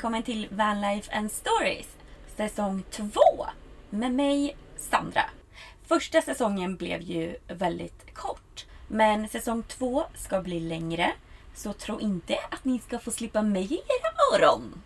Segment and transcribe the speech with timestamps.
[0.00, 1.96] Välkommen till Vanlife and Stories
[2.36, 3.10] säsong 2
[3.90, 5.22] med mig Sandra.
[5.86, 11.12] Första säsongen blev ju väldigt kort men säsong 2 ska bli längre
[11.54, 14.82] så tro inte att ni ska få slippa mig i era öron.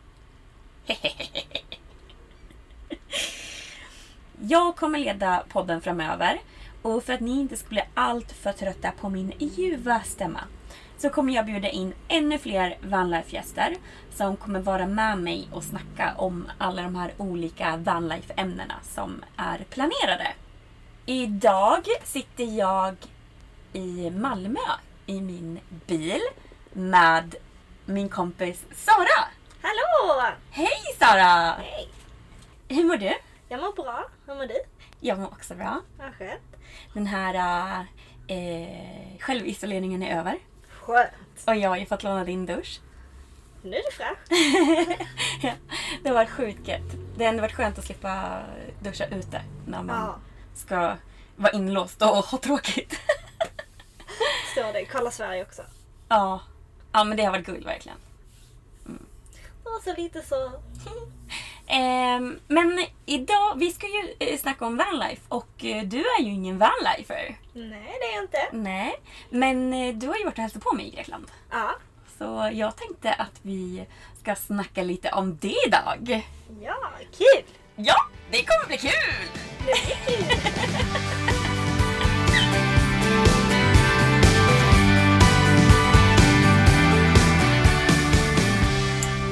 [4.41, 6.41] Jag kommer leda podden framöver
[6.83, 10.41] och för att ni inte ska bli allt för trötta på min ljuva stämma
[11.05, 13.77] så kommer jag bjuda in ännu fler vanlife-gäster
[14.11, 19.59] som kommer vara med mig och snacka om alla de här olika vanlife-ämnena som är
[19.71, 20.33] planerade.
[21.07, 22.97] Idag sitter jag
[23.73, 24.61] i Malmö
[25.07, 26.21] i min bil
[26.73, 27.35] med
[27.85, 29.29] min kompis Sara.
[29.63, 30.23] Hallå!
[30.51, 31.53] Hej Sara!
[31.53, 31.89] Hej!
[32.69, 33.15] Hur mår du?
[33.49, 34.05] Jag mår bra.
[34.27, 34.59] Hur mår du?
[35.01, 35.81] Jag mår också bra.
[35.99, 36.57] Vad skönt.
[36.93, 37.35] Den här
[38.27, 40.39] eh, självisoleringen är över.
[40.87, 41.11] Skönt.
[41.47, 42.81] Och jag har ju fått låna din dusch.
[43.63, 44.19] Nu är du fräsch.
[45.43, 45.53] ja,
[46.03, 46.93] det har varit sjukt gött.
[47.17, 48.43] Det har ändå varit skönt att slippa
[48.81, 50.17] duscha ute när man Ja.
[50.55, 50.97] ska
[51.37, 52.95] vara inlåst och ha tråkigt.
[54.53, 54.85] Står det.
[54.85, 55.63] Kolla Sverige också.
[56.09, 56.41] ja.
[56.93, 57.99] ja, men det har varit guld verkligen.
[59.65, 60.53] Och så lite så.
[61.67, 66.31] Ehm, men idag, vi ska ju eh, snacka om vanlife och eh, du är ju
[66.31, 67.37] ingen vanlifer.
[67.53, 68.39] Nej, det är jag inte.
[68.53, 68.95] Nej,
[69.31, 71.27] men eh, du har ju varit och hälsat på mig i Grekland.
[71.51, 71.71] Ja.
[72.19, 73.87] Så jag tänkte att vi
[74.21, 76.27] ska snacka lite om det idag.
[76.63, 76.77] Ja,
[77.19, 77.45] kul!
[77.77, 77.97] Ja,
[78.31, 78.91] det kommer bli kul!
[79.59, 81.35] Det blir kul.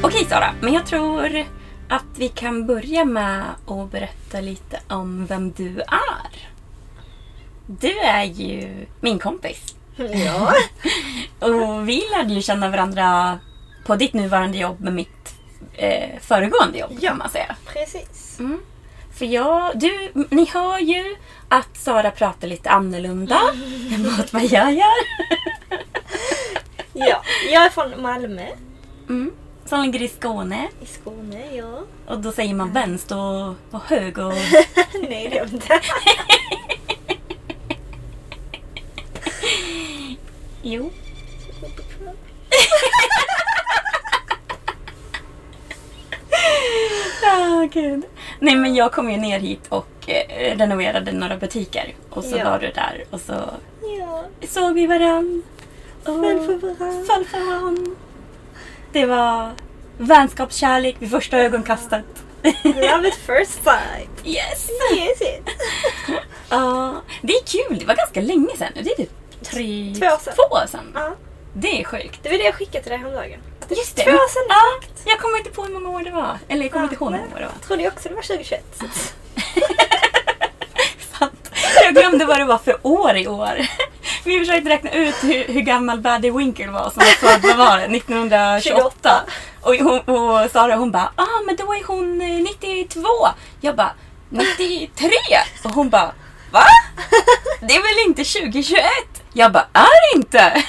[0.04, 1.44] Okej Sara, men jag tror
[1.92, 6.48] att vi kan börja med att berätta lite om vem du är.
[7.66, 9.74] Du är ju min kompis.
[9.96, 10.52] Ja.
[11.46, 13.38] Och vi lärde ju känna varandra
[13.86, 15.34] på ditt nuvarande jobb med mitt
[15.74, 17.08] eh, föregående jobb Ja.
[17.08, 17.56] kan man säga.
[17.72, 18.38] Precis.
[19.14, 21.16] För jag, du, ni hör ju
[21.48, 23.40] att Sara pratar lite annorlunda
[23.98, 25.02] mot vad jag gör.
[26.92, 28.46] Ja, jag är från Malmö
[29.08, 29.32] Mm.
[29.72, 30.68] Som ligger i Skåne.
[30.80, 31.80] i Skåne, ja.
[32.06, 34.32] Och då säger man vänster och, och höger och
[35.02, 35.80] Nej, det gör jag inte.
[40.62, 40.90] Jo.
[47.24, 48.02] Ah, gud.
[48.38, 51.94] Nej men jag kom ju ner hit och eh, renoverade några butiker.
[52.10, 52.44] Och så Ja.
[52.50, 53.32] var du där och så
[53.98, 55.42] Ja, såg vi varann.
[56.04, 57.04] Föll för varann.
[57.06, 57.96] Föll för varann.
[58.92, 59.50] Det var
[59.98, 62.04] vänskapskärlek vid första ögonkastet.
[62.64, 64.10] love at first sight.
[64.24, 64.70] yes!
[64.96, 65.40] Yes, yes.
[66.50, 67.78] Ja, det är kul.
[67.78, 68.72] Det var ganska länge sedan.
[68.74, 69.10] Det är typ
[69.42, 70.34] tre, Två år sedan.
[70.34, 70.92] två år sedan.
[70.94, 71.14] Ja,
[71.54, 72.18] Det är sjukt.
[72.22, 73.40] det var det jag skickade till dig häromdagen.
[73.68, 74.02] Just det.
[74.02, 75.02] Två år sedan ja, exakt.
[75.06, 76.38] Jag kommer inte på hur många år det var.
[76.48, 77.52] Eller jag kommer inte ihåg hur många år det var.
[77.60, 78.64] Jag trodde också det var 2021.
[78.78, 79.14] så att-
[81.18, 81.50] Sant.
[81.84, 83.66] Jag glömde vad det var för år i år.
[84.24, 87.78] Vi försökte räkna ut hur, hur gammal Baddy Winkle var som var född, vad var
[87.78, 89.20] det, 1928.
[89.60, 93.00] Och, hon, och Sara hon bara, ah men då är hon eh, 92.
[93.60, 93.92] Jag bara,
[94.28, 95.08] 93!
[95.64, 96.12] Och hon bara
[96.52, 96.64] Va?
[97.60, 98.84] Det är väl inte 2021?
[99.32, 100.38] Jag bara, är det inte?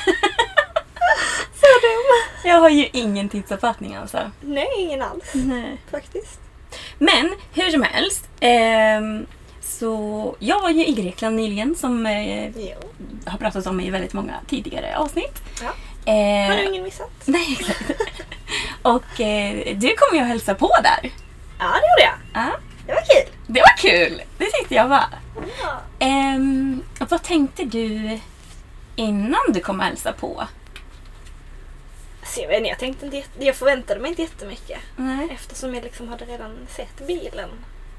[1.53, 2.49] Så dum.
[2.51, 4.31] Jag har ju ingen tidsuppfattning alltså.
[4.41, 5.31] Nej, ingen alls.
[5.33, 5.81] Nej.
[5.91, 6.39] Faktiskt.
[6.97, 8.27] Men hur som helst.
[8.39, 9.25] ehm,
[9.83, 12.51] så jag var ju i Grekland nyligen som eh,
[13.25, 15.41] har pratats om i väldigt många tidigare avsnitt.
[15.62, 15.69] Ja.
[16.12, 17.12] Eh, Har du ingen missat?
[17.25, 17.91] Nej, exakt.
[18.81, 21.12] Och eh, du kom ju och hälsa på där.
[21.59, 22.13] Ja, det gjorde jag.
[22.33, 22.51] Ja,
[22.88, 23.33] Det var kul.
[23.47, 24.21] det var kul.
[24.38, 25.06] Det tyckte jag var.
[25.62, 25.81] Ja.
[27.00, 28.19] Och vad tänkte du
[28.95, 30.44] innan du kom och hälsa på?
[32.25, 34.80] Så jag vet inte, jag tänkte inte jag förväntade mig inte jättemycket.
[34.95, 35.27] Nej.
[35.31, 37.50] Eftersom jag liksom hade redan sett bilen.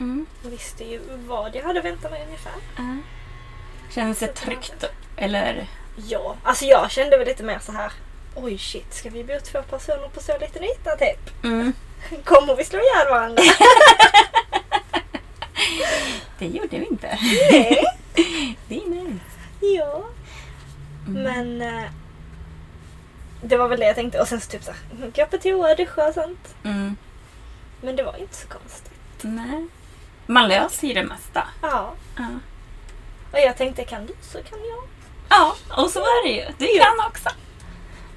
[0.00, 0.26] Mm.
[0.43, 2.52] Visste ju vad jag hade väntat mig ungefär.
[2.76, 2.96] Ja.
[3.91, 4.85] Känns det tryggt?
[5.17, 5.67] Eller?
[5.96, 7.93] Ja, alltså jag kände väl lite mer så här.
[8.35, 11.44] Oj shit, ska vi bo två personer på så liten yta typ?
[11.44, 11.73] Mm.
[12.25, 13.43] Kommer vi slå ihjäl varandra?
[16.38, 17.19] Det gjorde vi inte.
[17.50, 17.85] Nej.
[18.69, 19.25] Det är nice.
[19.61, 20.05] Ja.
[21.06, 21.85] Men eh,
[23.43, 24.20] det var väl det jag tänkte.
[24.20, 26.55] Och sen så typ så här, gå på toa, duscha och sånt.
[26.64, 26.96] Mm.
[27.81, 28.91] Men det var inte så konstigt.
[29.23, 29.67] Nej.
[30.26, 31.48] Man löser ju det mesta.
[31.62, 31.92] Ja.
[32.16, 32.26] Ja.
[33.32, 34.82] Och jag tänkte, kan du så kan jag.
[35.28, 36.44] Ja, och så är det ju.
[36.58, 37.28] Du kan också.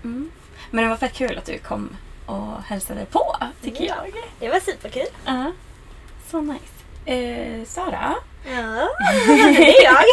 [0.04, 0.32] Mm.
[0.72, 3.96] Men det var fett kul att du kom och hälsade på, tycker Ja.
[4.06, 4.24] jag.
[4.40, 5.06] Det var superkul.
[5.26, 5.52] Ja.
[6.32, 6.64] Så nice.
[7.06, 8.16] Eh, Sara,
[8.50, 8.90] Ja,
[9.28, 10.04] det är jag.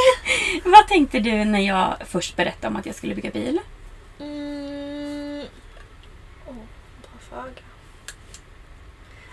[0.70, 3.60] vad tänkte du när jag först berättade om att jag skulle bygga bil?
[4.20, 5.46] Mm.
[6.46, 6.54] Oh,
[7.02, 7.62] bra fråga.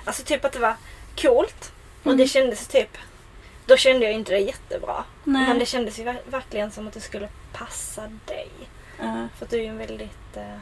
[0.05, 0.75] Alltså typ att det var
[1.21, 1.71] coolt.
[2.03, 2.98] Och det kändes typ...
[3.65, 5.03] Då kände jag inte det jättebra.
[5.24, 5.48] Nej.
[5.48, 8.50] Men det kändes ju ver- verkligen som att det skulle passa dig.
[9.00, 9.27] Ja.
[9.38, 10.38] För att du är ju en väldigt...
[10.38, 10.57] Eh,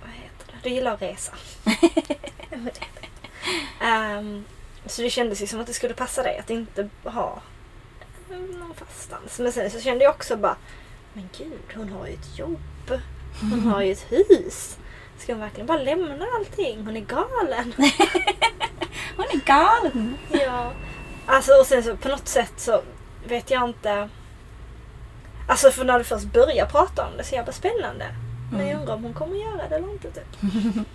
[0.00, 0.58] vad heter det?
[0.62, 1.32] Du gillar att resa.
[3.80, 4.44] Ehm,
[4.86, 7.42] så det kändes ju som att det skulle passa dig att inte ha
[8.28, 9.38] någon fastans.
[9.38, 10.56] Men sen så kände jag också bara,
[11.12, 13.00] men gud hon har ju ett jobb.
[13.40, 14.76] Hon har ju ett hus.
[15.20, 16.84] Ska hon verkligen bara lämna allting?
[16.84, 17.72] Hon är galen.
[19.16, 20.16] Hon är galen.
[20.30, 20.72] Ja.
[21.26, 22.82] Alltså och sen så på något sätt så
[23.28, 24.08] vet jag inte.
[25.48, 28.06] Alltså för när du först börjar prata om det så är bara spännande.
[28.52, 30.36] Men jag undrar om hon kommer göra det eller inte typ.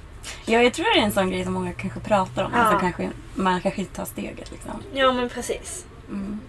[0.45, 2.51] Ja, jag tror det är en sån grej som många kanske pratar om.
[2.54, 2.60] Ja.
[2.60, 4.83] Alltså kanske, man kanske inte tar steget liksom.
[4.94, 5.86] Ja men precis.
[6.10, 6.39] Mm.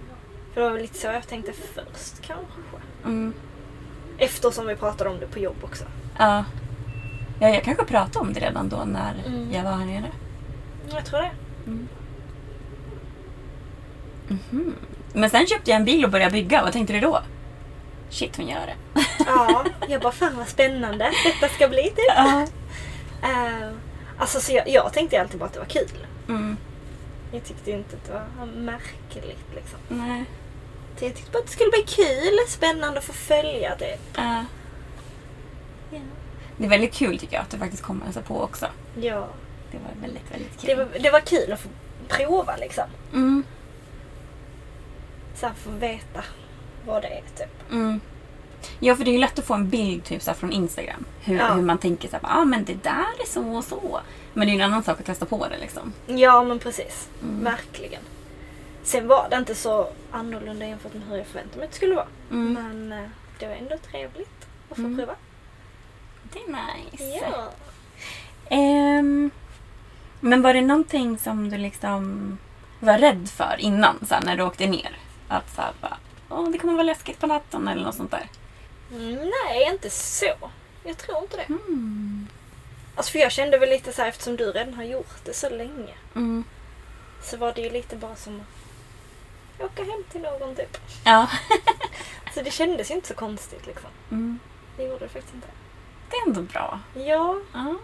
[0.55, 2.61] För det var väl lite så jag tänkte först kanske.
[3.05, 3.35] Mm.
[4.19, 5.85] Eftersom vi pratade om det på jobb också.
[6.19, 6.45] Ja.
[7.41, 9.53] Ja, jag kanske pratade om det redan då när Mm.
[9.53, 10.11] jag var här nere.
[10.93, 11.31] Jag tror det.
[15.13, 16.63] Men sen köpte jag en bil och började bygga.
[16.63, 17.23] Vad tänkte du då?
[18.11, 19.03] Shit, hon gör det.
[19.27, 22.13] Ja, jag bara fan vad spännande detta ska bli typ.
[22.17, 22.47] Ja.
[23.25, 23.73] Uh,
[24.19, 26.07] alltså så jag, jag tänkte alltid bara att det var kul.
[26.29, 26.57] Mm.
[27.33, 29.79] Jag tyckte inte att det var märkligt liksom.
[29.89, 30.25] Nej.
[31.01, 33.99] Jag tyckte bara att det skulle bli kul, spännande att få följa det.
[34.17, 34.45] Ja.
[36.59, 38.67] Det är väldigt kul tycker jag att du faktiskt kom och hälsade på också.
[39.01, 39.29] ja.
[39.71, 40.69] Det var väldigt, väldigt kul.
[40.69, 41.69] Det var, det var kul att få
[42.09, 42.85] prova liksom.
[43.13, 43.45] Mm.
[45.35, 46.25] Så här få veta
[46.87, 47.71] vad det är typ.
[47.73, 48.01] Mm.
[48.81, 51.05] Ja, för det är ju lätt att få en bild typ, så här, från Instagram.
[51.21, 51.53] Hur, Ja.
[51.55, 54.01] hur man tänker så här, ah, men det där är så och så.
[54.35, 55.93] Men det är ju en annan sak att testa på det liksom.
[56.07, 57.09] Ja men precis.
[57.23, 57.45] Mm.
[57.45, 58.03] Verkligen.
[58.83, 61.95] Sen var det inte så annorlunda jämfört med hur jag förväntade mig att det skulle
[61.95, 62.07] vara.
[62.31, 62.53] Mm.
[62.53, 63.09] Men eh,
[63.39, 64.97] det var ändå trevligt att få Mm.
[64.97, 65.15] prova.
[66.33, 67.21] Det är nice.
[67.23, 67.51] Ja.
[68.49, 69.31] Ehm,
[70.21, 72.39] men var det någonting som du liksom
[72.81, 74.99] var rädd för innan, så här, när du åkte ner?
[75.29, 75.97] Att så här, bara,
[76.29, 78.29] Åh, det kommer vara läskigt på natten eller något sånt där?
[78.91, 80.35] Nej, inte så.
[80.85, 81.47] Jag tror inte det.
[81.49, 82.27] Mm.
[82.95, 85.51] Alltså för jag kände väl lite så här eftersom du redan har gjort det så
[85.51, 85.95] länge.
[86.15, 86.45] Mm.
[87.23, 90.79] Så var det ju lite bara som att åka hem till någon typ.
[91.05, 91.31] Ja.
[92.35, 93.91] Så det kändes ju inte så konstigt liksom.
[94.11, 94.39] Mm.
[94.77, 95.49] Det gjorde det faktiskt inte.
[96.11, 96.81] Det är ändå bra.
[96.95, 97.75] Ja, Ja.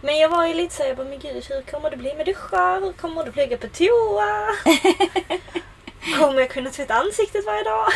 [0.00, 2.26] men jag var ju lite såhär, jag bara, men gud hur kommer det bli med
[2.26, 2.80] duschar?
[2.80, 4.48] Hur kommer du flyga på toa?
[6.18, 7.86] kommer jag kunna tvätta ansiktet varje dag?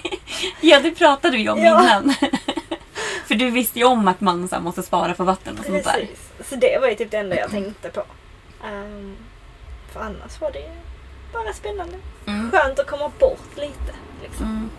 [0.60, 1.82] ja, det pratade vi om Ja.
[1.82, 2.14] innan.
[3.26, 5.92] För du visste ju om att man så måste spara på vatten och sånt där.
[5.92, 6.48] Precis.
[6.50, 8.02] Så det var ju typ det enda jag tänkte på.
[8.64, 9.16] Ehm,
[9.92, 10.70] för annars var det ju
[11.32, 11.96] bara spännande.
[12.26, 12.50] Mm.
[12.50, 13.92] Skönt att komma bort lite.
[14.22, 14.46] Liksom.
[14.46, 14.70] Mm.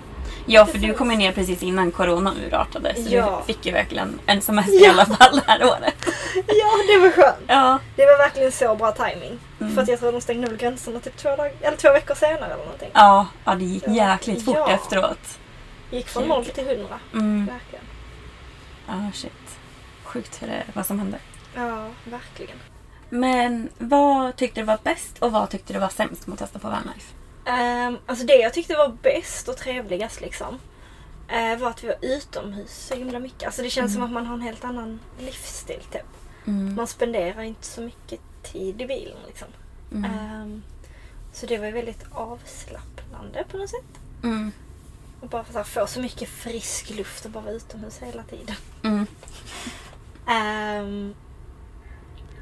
[0.49, 2.95] Ja, för du kom ju ner precis innan corona urartade.
[2.95, 3.41] Så Ja.
[3.47, 4.91] du fick ju verkligen en semester i Ja.
[4.91, 5.95] alla fall det här året.
[6.35, 7.37] Ja, det var skönt.
[7.47, 7.79] Ja.
[7.95, 9.39] Det var verkligen så bra timing.
[9.59, 9.75] Mm.
[9.75, 12.45] För att jag tror de stängde väl gränserna typ två, dag- eller två veckor senare
[12.53, 12.89] eller någonting.
[12.93, 14.69] Ja, ja det gick jäkligt fort Ja.
[14.71, 15.37] efteråt.
[15.91, 16.23] Gick från.
[16.27, 16.99] 0 till 100.
[17.13, 17.45] Mm.
[17.45, 17.85] Verkligen.
[18.87, 19.31] Ja, shit.
[20.03, 21.17] Sjukt hur det, vad som hände.
[21.55, 22.57] Ja, verkligen.
[23.09, 26.59] Men vad tyckte du var bäst och vad tyckte du var sämst med att testa
[26.59, 27.13] på vanlife?
[27.47, 30.59] Um, alltså det jag tyckte var bäst och trevligast liksom.
[31.27, 33.45] eh, var att vi var utomhus så himla mycket.
[33.45, 36.05] Alltså det känns som att man har en helt annan livsstil typ.
[36.75, 39.47] Man spenderar inte så mycket tid i bilen liksom.
[40.05, 40.63] Ehm,
[41.33, 43.99] så det var väldigt avslappnande på något sätt.
[44.23, 44.51] Mm.
[45.21, 48.55] Och bara så här, få så mycket frisk luft och bara vara utomhus hela tiden.
[48.83, 49.05] Mm.
[50.27, 51.13] Ehm,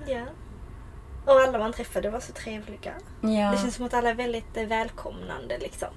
[0.08, 0.26] ja.
[1.26, 2.94] Och alla man träffade var så trevliga.
[3.22, 3.52] Ja.
[3.52, 5.88] Det känns som att alla är väldigt eh, välkomnande liksom.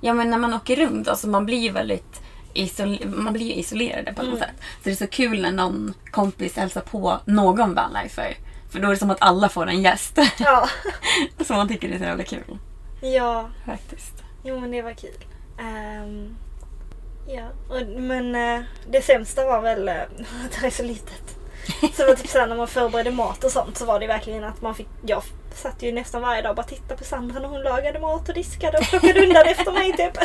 [0.00, 2.20] ja, men när man åker runt, alltså man blir ju väldigt
[3.06, 4.54] man blir ju isolerade på något sätt.
[4.58, 8.36] Så det är så kul när någon kompis hälsar på någon vanlifer.
[8.70, 10.18] För då är det som att alla får en gäst.
[10.38, 10.68] Ja.
[11.46, 12.58] som man tycker är så jävla kul.
[13.00, 14.22] ja, Faktiskt.
[14.44, 15.24] jo men det var kul.
[15.60, 16.36] Ehm,
[17.28, 19.94] ja, och, men eh, det sämsta var väl eh,
[20.44, 21.36] att det är så litet.
[21.80, 24.44] Så det var typ såhär när man förberedde mat och sånt så var det verkligen
[24.44, 25.22] att man fick, jag
[25.54, 28.34] satt ju nästan varje dag och bara tittade på Sandra när hon lagade mat och
[28.34, 30.16] diskade och plockade undan efter mig typ.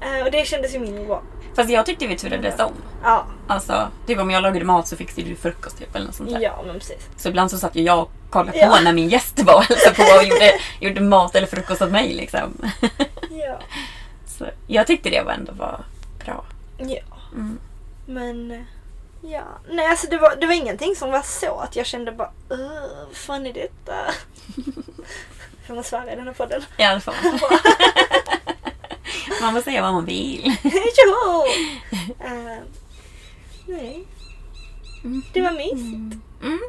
[0.00, 1.22] Eh, och det kändes ju mindre bra.
[1.56, 2.72] Fast jag tyckte vi turades om.
[3.02, 6.30] Ja, Alltså, typ om jag lagade mat så fixade du frukost typ eller något sånt
[6.30, 6.40] där.
[6.40, 7.08] ja men precis.
[7.16, 8.66] Så ibland så satt ju jag och kollade Ja.
[8.76, 12.14] på när min gäst var hälsade på och gjorde, gjorde mat eller frukost åt mig
[12.14, 12.70] liksom.
[13.30, 13.58] Ja.
[14.26, 15.80] Så jag tyckte det var ändå var
[16.24, 16.44] bra.
[16.78, 17.02] Ja.
[17.34, 17.58] Mm.
[18.06, 18.60] Men eh,
[19.32, 22.30] ja, nej alltså det var, det var ingenting som var så att jag kände bara
[22.50, 23.94] "Ugh, vad fan är detta?
[25.66, 26.62] Får man svära i den här podden?
[26.78, 27.14] I alla fall.
[29.42, 30.56] man får säga vad man vill.
[30.62, 31.44] Tjoho!
[32.24, 32.58] Eh,
[33.66, 34.04] nej.
[35.32, 36.24] Det var mysigt.
[36.42, 36.60] Mm.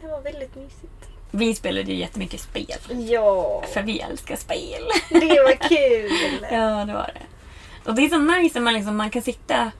[0.00, 1.08] Det var väldigt mysigt.
[1.30, 2.78] Vi spelade ju jättemycket spel.
[3.08, 4.82] Ja, För vi älskar spel.
[5.08, 6.46] det var kul.
[6.50, 7.22] Ja, det var det.
[7.90, 9.70] Och det är så nice när man, liksom, man kan sitta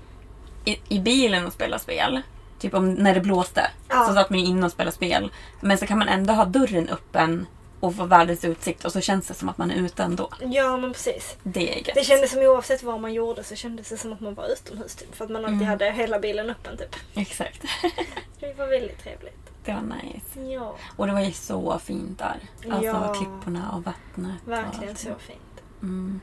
[0.65, 2.21] i, i bilen och spela spel.
[2.59, 3.71] Typ om när det blåste.
[3.89, 4.07] Ja.
[4.07, 5.33] Så satt man ju inne och spelade spel.
[5.61, 7.47] Men så kan man ändå ha dörren öppen
[7.81, 10.29] och få världens utsikt och så känns det som att man är ute ändå.
[10.41, 11.37] Ja men precis.
[11.43, 11.95] Det är gött.
[11.95, 14.95] Det kändes som oavsett vad man gjorde så kändes det som att man var utomhus
[14.95, 15.15] typ.
[15.17, 16.97] För att man alltid hade hela bilen öppen typ.
[17.15, 17.63] Exakt.
[18.41, 19.37] Det var väldigt trevligt.
[19.65, 20.41] Det var nice.
[20.53, 22.37] Ja, Och det var ju så fint där.
[22.71, 23.15] Alltså Ja.
[23.15, 24.35] klipporna och vattnet.
[24.45, 25.63] verkligen och så fint.
[25.83, 26.21] Mm.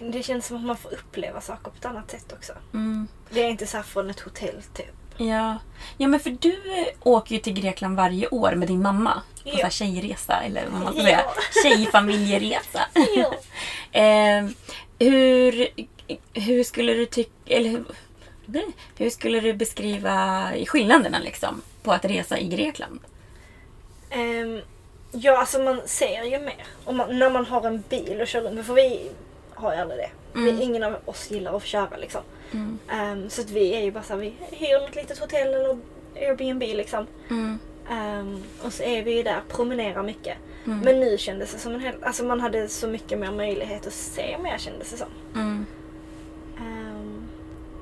[0.00, 2.52] Det känns som att man får uppleva saker på ett annat sätt också.
[2.74, 3.08] Mm.
[3.30, 4.86] Det är inte så här från ett hotell typ.
[5.16, 5.58] Ja.
[5.96, 6.56] ja, men för du
[7.02, 9.22] åker ju till Grekland varje år med din mamma.
[9.42, 9.56] På Ja.
[9.56, 11.04] så här tjejresa, eller vad man ska Ja.
[11.06, 11.76] säga.
[11.76, 12.80] Tjejfamiljeresa.
[13.16, 13.34] Ja.
[14.00, 14.46] eh,
[14.98, 15.68] hur,
[16.34, 17.30] hur skulle du tycka...
[17.46, 17.84] Eller hur,
[18.96, 23.00] hur skulle du beskriva skillnaderna liksom på att resa i Grekland?
[24.10, 24.60] Ehm,
[25.12, 26.64] ja, alltså man ser ju mer.
[26.84, 28.66] Om man, när man har en bil och kör runt.
[28.66, 29.10] För vi
[29.62, 30.10] har ju aldrig det.
[30.40, 32.20] Vi, ingen av oss gillar att köra liksom.
[32.88, 35.78] Ehm, så att vi är ju bara så här, vi hyr något litet hotell eller
[36.16, 37.06] Airbnb liksom.
[37.90, 40.36] Ehm, och så är vi ju där, promenerar mycket.
[40.64, 41.94] Men nu kändes det som en hel...
[42.02, 45.08] Alltså man hade så mycket mer möjlighet att se mer kändes det som.
[45.34, 45.66] Mm.
[46.58, 47.28] Ehm,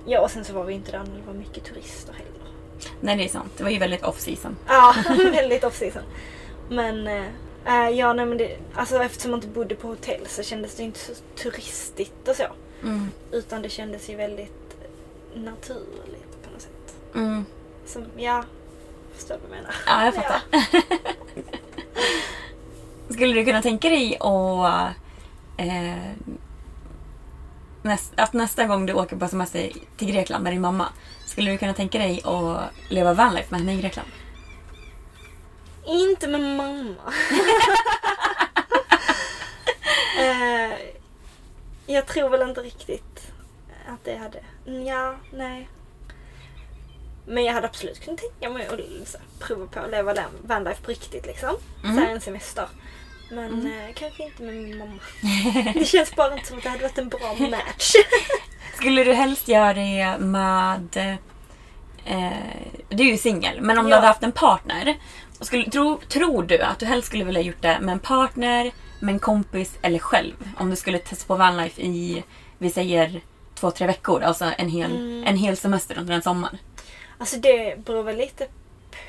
[0.06, 2.52] ja, och sen så var vi inte där när det var mycket turister heller.
[3.00, 3.52] Nej, det är sant.
[3.56, 4.56] Det var ju väldigt off season.
[4.68, 4.94] Ja,
[5.32, 6.02] väldigt off season.
[6.68, 7.06] Men
[7.66, 10.82] eh, ja, nej men det, alltså eftersom man inte bodde på hotell så kändes det
[10.82, 11.12] inte så
[11.42, 12.46] turistigt och så.
[12.82, 13.10] Mm.
[13.32, 14.76] Utan det kändes ju väldigt
[15.34, 16.94] naturligt på något sätt.
[17.14, 17.44] Mm.
[17.86, 18.44] Som, ja,
[19.14, 19.74] förstår du vad jag menar?
[19.86, 20.42] Ja, jag fattar.
[23.12, 24.94] Skulle du kunna tänka dig att,
[25.56, 26.12] eh,
[27.82, 30.88] näst, att nästa gång du åker på semester till Grekland med din mamma,
[31.26, 34.08] skulle du kunna tänka dig att leva vanlife med henne i Grekland?
[35.90, 36.94] Inte med mamma.
[40.18, 40.72] eh,
[41.86, 43.32] jag tror väl inte riktigt
[43.88, 44.38] att det hade...
[44.86, 45.68] Ja, nej.
[47.26, 50.82] Men jag hade absolut kunnat tänka mig att här, prova på att leva den- vanlife
[50.82, 51.56] på riktigt liksom.
[51.82, 52.68] Så här en semester.
[53.30, 54.98] Men eh, kanske inte med min mamma.
[55.74, 57.92] det känns bara inte som att det hade varit en bra match.
[58.74, 60.96] Skulle du helst göra det med...
[62.04, 62.32] Eh,
[62.88, 63.96] du är ju singel, men om du Ja.
[63.96, 64.96] hade haft en partner.
[65.40, 68.70] Skulle, tro, tror du att du helst skulle vilja gjort det med en partner,
[69.00, 70.34] med en kompis eller själv?
[70.56, 72.24] Om du skulle testa på vanlife i,
[72.58, 73.20] vi säger
[73.54, 74.22] två, tre veckor.
[74.22, 76.58] Alltså en hel, en hel semester under en sommar.
[77.18, 78.46] alltså det beror väl lite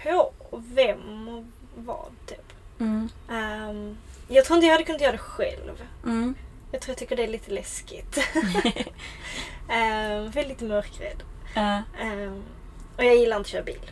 [0.03, 1.43] på vem och
[1.75, 2.53] vad typ.
[2.79, 3.09] Mm.
[3.31, 3.97] Ehm,
[4.27, 5.83] jag tror inte jag hade kunnat göra det själv.
[6.05, 6.35] Mm.
[6.71, 8.17] Jag tror jag tycker det är lite läskigt.
[9.69, 11.23] um, väldigt mörkrädd.
[11.55, 12.43] Ja, Ehm,
[12.97, 13.91] och jag gillar inte att köra bil.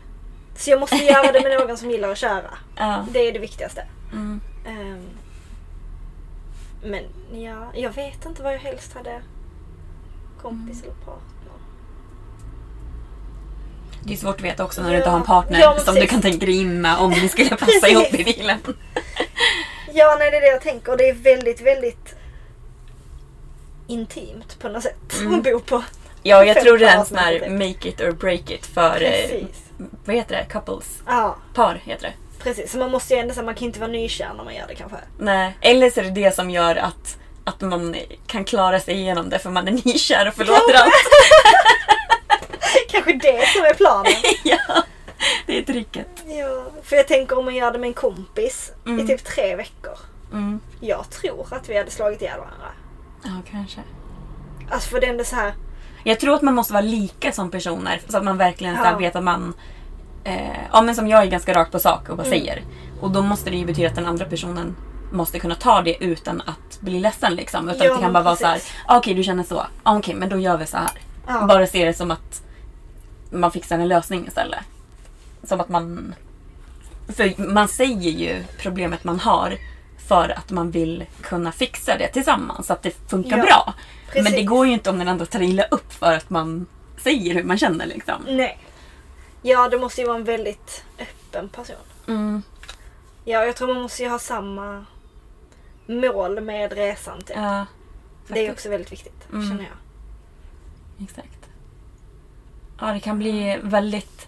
[0.59, 2.57] Så jag måste göra det med någon som gillar att köra.
[2.75, 3.05] ja.
[3.11, 3.83] Det är det viktigaste.
[4.11, 4.41] Mm.
[4.67, 5.05] Ehm,
[6.83, 7.03] men
[7.43, 9.21] ja, jag vet inte vad jag helst hade.
[10.41, 11.53] Kompis eller partner.
[14.03, 14.99] Det är svårt att veta också när du Ja.
[14.99, 17.49] inte har en partner Ja, som du kan tänka dig in med om ni skulle
[17.57, 18.57] passa ihop i bilen.
[19.93, 20.97] Ja, nej det är det jag tänker.
[20.97, 22.15] Det är väldigt, väldigt
[23.87, 25.35] intimt på något sätt Mm.
[25.35, 25.83] att bo på.
[26.23, 27.51] Ja, jag tror det är en sån här typ.
[27.51, 29.68] make it or break it för, eh, Precis.
[30.05, 31.01] Vad heter det, couples?
[31.05, 32.43] Ja, Par heter det.
[32.43, 32.71] precis.
[32.71, 34.75] Så man måste ju ändå säga man kan inte vara nykär när man gör det
[34.75, 34.97] kanske.
[35.17, 35.57] Nej.
[35.61, 37.95] Eller så är det det som gör att, att man
[38.27, 40.93] kan klara sig igenom det för man är nykär och förlåter allt.
[42.89, 44.11] Kanske det som är planen.
[44.43, 44.83] ja,
[45.45, 46.07] det är tricket.
[46.27, 49.05] Ja, för jag tänker om man gör det med en kompis Mm.
[49.05, 49.97] i typ tre veckor.
[50.31, 50.59] Mm.
[50.79, 52.67] Jag tror att vi hade slagit ihjäl varandra.
[53.23, 53.81] Ja, kanske.
[54.71, 55.53] Alltså för det är ändå så här.
[56.09, 58.97] Jag tror att man måste vara lika som personer så att man verkligen Ja.
[58.97, 59.53] vet att man...
[60.23, 62.39] Eh, ja men som jag är ganska rakt på sak och bara Mm.
[62.39, 62.63] säger.
[63.01, 64.75] Och då måste det ju betyda att den andra personen
[65.11, 67.69] måste kunna ta det utan att bli ledsen liksom.
[67.69, 68.71] Utan Ja, det kan bara vara så här, precis.
[68.85, 69.65] ah, okej du känner så.
[69.83, 70.89] Ah, okej men då gör vi så här.
[71.27, 71.45] Ja.
[71.45, 72.41] Bara se det som att
[73.29, 74.59] man fixar en lösning istället.
[75.43, 76.15] Som att man...
[77.15, 79.57] För man säger ju problemet man har
[80.07, 83.73] för att man vill kunna fixa det tillsammans så att det funkar Ja, bra.
[84.15, 84.39] Men precis.
[84.39, 86.65] det går ju inte om den andra tar illa upp för att man
[86.97, 88.25] säger hur man känner liksom.
[88.27, 88.59] Nej.
[89.41, 91.75] Ja, det måste ju vara en väldigt öppen person.
[92.07, 92.41] Mm.
[93.25, 94.85] Ja, jag tror man måste ju ha samma
[95.87, 97.17] mål med resan.
[97.23, 97.35] Typ.
[97.37, 97.65] Ja,
[98.27, 99.49] det är också väldigt viktigt, Mm.
[99.49, 101.03] känner jag.
[101.03, 101.49] exakt.
[102.81, 104.27] Ja, det kan bli väldigt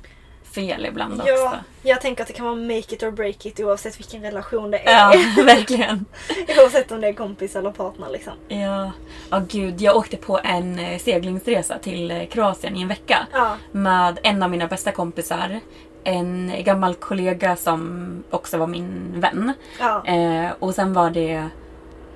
[0.53, 1.57] fel ibland Ja, också.
[1.81, 4.77] jag tänker att det kan vara make it or break it oavsett vilken relation det
[4.89, 4.93] är.
[4.93, 6.05] Ja, verkligen.
[6.61, 8.33] oavsett om det är kompis eller partner liksom.
[8.47, 8.91] Ja,
[9.29, 9.81] ja gud.
[9.81, 13.27] Jag åkte på en eh, seglingsresa till eh, Kroatien i en vecka.
[13.33, 13.55] Ja.
[13.71, 15.59] Med en av mina bästa kompisar.
[16.03, 19.53] En gammal kollega som också var min vän.
[19.79, 20.05] Ja.
[20.05, 21.47] Eh, och sen var det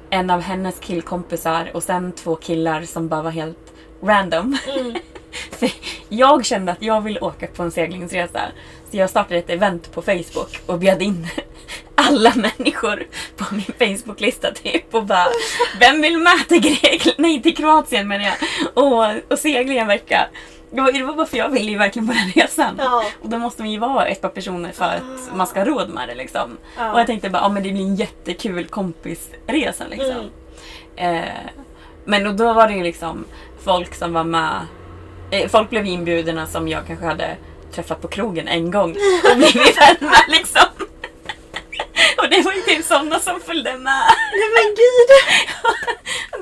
[0.10, 3.74] en av hennes killkompisar och sen två killar som bara var helt
[4.04, 4.58] random.
[4.80, 4.96] Mm.
[5.52, 5.72] För
[6.10, 8.42] jag kände att jag ville åka på en seglingsresa.
[8.92, 11.28] Så jag startade ett event på Facebook och bjöd in
[11.96, 14.94] alla människor på min Facebook-lista typ.
[14.94, 15.28] Och bara,
[15.80, 17.16] vem vill med till, Grekland?
[17.18, 18.36] Nej, till Kroatien menar jag.
[18.74, 20.28] Och, och segla i en vecka.
[20.72, 22.76] Det var, det var bara för jag ville ju verkligen på den resan.
[22.78, 23.04] Ja.
[23.22, 25.90] Och då måste man ju vara ett par personer för att man ska ha råd
[25.90, 26.58] med det liksom.
[26.78, 26.94] Ja.
[26.94, 30.30] Och jag tänkte bara, ja men det blir en jättekul kompisresa liksom.
[30.96, 31.24] Mm.
[31.24, 31.30] Eh,
[32.06, 33.26] men och då var det ju liksom
[33.64, 34.60] folk som var med.
[35.32, 37.38] Eh, folk blev inbjudna som jag kanske hade
[37.72, 38.96] träffat på krogen en gång
[39.32, 40.62] och blivit vän med liksom.
[42.18, 44.04] Och det var ju typ sådana som följde med.
[44.34, 45.10] Nej men gud!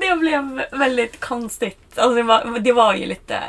[0.00, 1.78] Det blev väldigt konstigt.
[1.96, 3.40] Alltså det, var, det var ju lite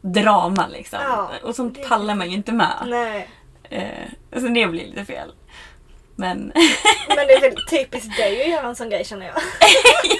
[0.00, 0.98] drama liksom.
[1.02, 2.82] Ja, och sånt det- pallar man ju inte med.
[2.86, 3.28] Nej.
[3.70, 5.32] Eh, så det blir lite fel.
[6.16, 6.38] Men
[7.08, 9.34] Men det är väldigt typiskt dig att göra en sån grej känner jag.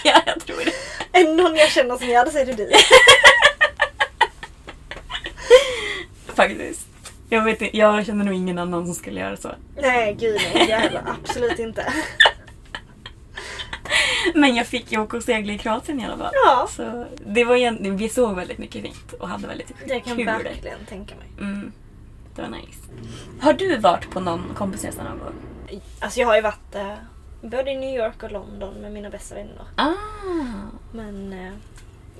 [0.04, 1.18] ja, jag tror det.
[1.18, 2.70] Är någon jag känner som så är det du.
[6.26, 6.86] Faktiskt.
[7.28, 9.50] Jag, vet, inte- jag känner nog ingen annan som skulle göra så.
[9.76, 11.02] Nej gud nej, jag heller.
[11.22, 11.92] Absolut inte.
[14.34, 16.32] Men jag fick ju åka och segla i Kroatien i alla fall.
[16.46, 16.68] Ja.
[16.70, 20.26] Så det var egentligen, vi såg väldigt mycket fint och hade väldigt Det kan kul.
[20.26, 21.26] verkligen tänka mig.
[21.40, 21.72] Mm,
[22.36, 22.78] det var nice.
[23.40, 25.34] Har du varit på någon kompisresa någon gång?
[26.00, 26.92] Alltså jag har ju varit eh,
[27.42, 29.64] både i New York och London med mina bästa vänner.
[29.76, 29.92] Ah,
[30.92, 31.52] Men eh,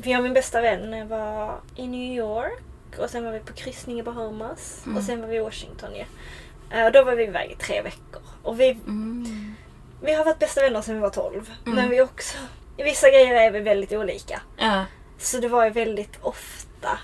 [0.03, 2.63] för jag och min bästa vän eh, var i New York
[2.98, 4.96] och sen var vi på kryssning i Bahamas Mm.
[4.98, 6.04] och sen var vi i Washington ju.
[6.78, 8.22] Eh, och då var vi iväg i tre veckor.
[8.42, 9.54] Och vi, mm.
[10.02, 11.50] vi har varit bästa vänner sedan vi var 12.
[11.66, 11.76] Mm.
[11.76, 12.37] Men vi också,
[12.76, 14.40] i vissa grejer är vi väldigt olika.
[14.57, 14.85] Ja.
[15.18, 16.98] Så det var ju väldigt ofta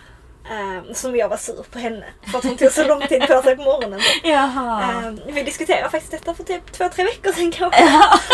[0.51, 3.43] eh, som jag var sur på henne för att hon tog så lång tid på
[3.43, 4.01] sig på morgonen.
[4.25, 7.85] Eh, vi diskuterade faktiskt detta för typ två, tre veckor sedan kanske.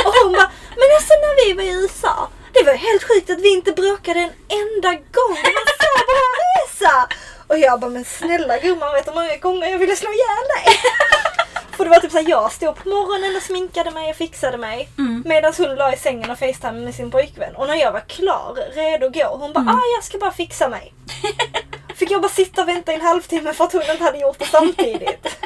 [0.06, 3.40] Och hon bara, men alltså när vi var i USA, det var helt sjukt att
[3.40, 5.34] vi inte bråkade en enda gång.
[5.44, 6.28] Det var så bra
[6.80, 7.08] resa!
[7.46, 10.64] Och jag bara, men snälla gumman vet du hur många gånger jag ville slå ihjäl
[10.64, 10.76] dig?
[11.76, 14.88] För det var typ såhär, jag stod på morgonen och sminkade mig och fixade mig.
[14.98, 15.22] Mm.
[15.26, 17.56] Medan hon la i sängen och facetimade med sin pojkvän.
[17.56, 19.74] Och när jag var klar, redo att gå, hon bara, Mm.
[19.74, 20.94] ah jag ska bara fixa mig.
[21.94, 24.38] Fick jag bara sitta och vänta i en halvtimme för att hon inte hade gjort
[24.38, 25.26] det samtidigt.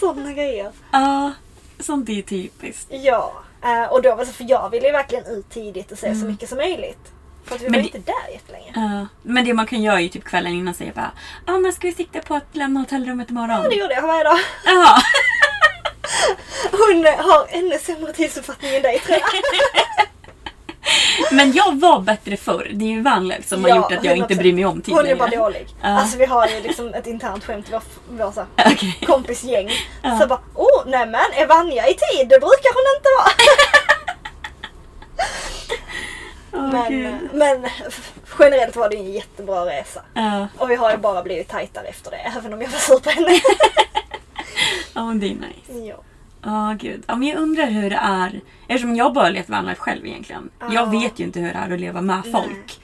[0.00, 0.72] Sådana grejer.
[0.92, 1.32] Ja,
[1.80, 2.86] sånt är typiskt.
[2.90, 3.32] Ja,
[3.64, 6.24] eh, och då var det för jag ville ju verkligen ut tidigt och se så
[6.26, 7.12] mycket som möjligt.
[7.44, 7.64] För att vi.
[7.68, 8.72] Men var det- inte där jättelänge.
[8.74, 11.10] Ja, men det man kan göra är ju typ kvällen innan säga bara
[11.46, 13.62] Ja, när ska vi sikta på att lämna hotellrummet imorgon?
[13.62, 14.38] Ja, det gjorde jag varje dag.
[14.64, 14.96] Ja.
[16.72, 19.28] Hon eh, har ännu sämre tidsuppfattning än dig tror jag.
[21.32, 22.70] Men jag var bättre förr.
[22.74, 24.38] Det är ju Vanlife som har Ja, gjort att jag inte 100%.
[24.38, 25.66] bryr mig om tid Hon är bara dålig.
[25.82, 25.88] Ja.
[25.88, 28.98] Alltså vi har ju liksom ett internt skämt i vår, vår så, Okej.
[29.06, 29.70] kompisgäng.
[30.02, 30.18] Ja.
[30.20, 32.28] Så bara, oh nämen är Vanja i tid?
[32.28, 33.30] Det brukar hon inte vara.
[36.72, 37.70] Men, men
[38.38, 40.02] generellt var det en jättebra resa.
[40.14, 42.98] Ja, Och vi har ju bara blivit tajtare efter det, även om jag var sur
[42.98, 43.28] på henne.
[44.94, 45.86] ja, men det är nice.
[45.88, 45.96] ja.
[46.42, 47.02] Ja, gud.
[47.06, 48.40] Ja, men jag undrar hur det är.
[48.68, 50.50] Eftersom jag bara levt vanlife själv egentligen.
[50.60, 50.66] Ja.
[50.72, 52.32] Jag vet ju inte hur det är att leva med Nej.
[52.32, 52.80] folk.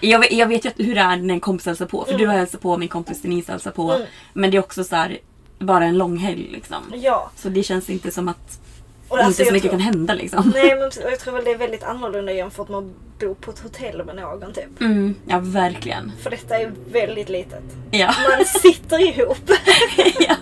[0.00, 2.04] Jag vet, jag vet ju hur det är när en kompis hälsar på.
[2.04, 3.92] För du har hälsat på, min kompis Denise hälsar på.
[3.92, 4.06] Mm.
[4.32, 5.18] Men det är också så här,
[5.58, 6.92] bara en lång helg liksom.
[6.94, 7.30] ja.
[7.36, 8.60] Så det känns inte som att
[9.08, 10.52] Och inte alltså, så mycket tror- kan hända liksom.
[10.54, 13.50] Nej men och jag tror väl det är väldigt annorlunda jämfört med att bo på
[13.50, 14.80] ett hotell med någon typ.
[14.80, 16.12] Mm, ja, verkligen.
[16.22, 17.62] För detta är väldigt litet.
[17.90, 18.14] Ja.
[18.36, 19.50] Man sitter ihop.
[20.20, 20.34] ja.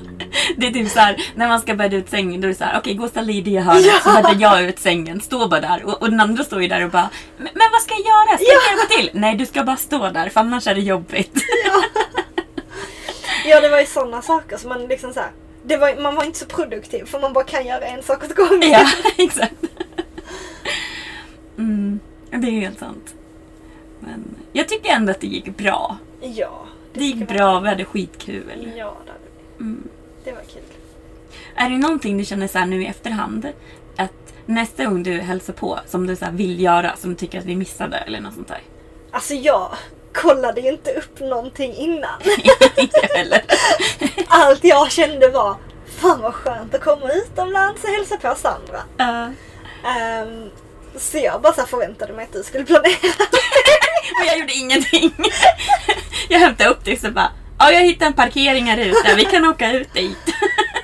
[0.57, 2.65] Det är typ så här, när man ska bädda ut sängen då är det så
[2.65, 5.49] här, okej gå och ställ dig i det hörnet så bäddar jag ut sängen, stå
[5.49, 5.85] bara där.
[5.85, 8.39] Och, och den andra står ju där och bara, men, vad ska jag göra?
[8.39, 9.21] Ska jag hjälpa till?
[9.21, 11.39] Nej du ska bara stå där för annars är det jobbigt.
[13.47, 15.44] Ja det var ju sådana saker som man liksom så här, det
[15.77, 18.71] var, man var inte så produktiv för man bara kan göra en sak åt gången.
[18.71, 18.87] ja,
[19.19, 19.55] exakt.
[21.59, 22.01] Mm,
[22.31, 23.15] det är helt sant.
[24.01, 25.97] Men jag tycker ändå att det gick bra.
[26.21, 26.67] Ja.
[26.93, 28.73] Det gick tycker bra, vi hade skitkul.
[28.77, 29.25] Ja det hade
[29.59, 29.65] vi.
[29.65, 29.89] Mm.
[30.25, 30.63] Det var kul.
[31.55, 33.49] Är det någonting du känner så här nu i efterhand?
[33.97, 37.45] Att nästa gång du hälsar på som du så vill göra, som du tycker att
[37.45, 38.63] vi missade eller något sånt där?
[39.11, 39.71] Alltså jag
[40.15, 42.21] kollade ju inte upp någonting innan.
[44.29, 45.57] Allt jag kände var
[46.01, 48.83] Fan vad skönt att komma utomlands och hälsa på Sandra.
[48.97, 49.29] Ja.
[49.91, 50.51] Ehm,
[50.97, 52.85] så jag bara så förväntade mig att du skulle planera.
[54.21, 55.13] Och jag gjorde ingenting.
[56.29, 59.45] Jag hämtade upp dig så bara, ja jag hittade en parkering här ute, vi kan
[59.45, 60.35] åka ut dit.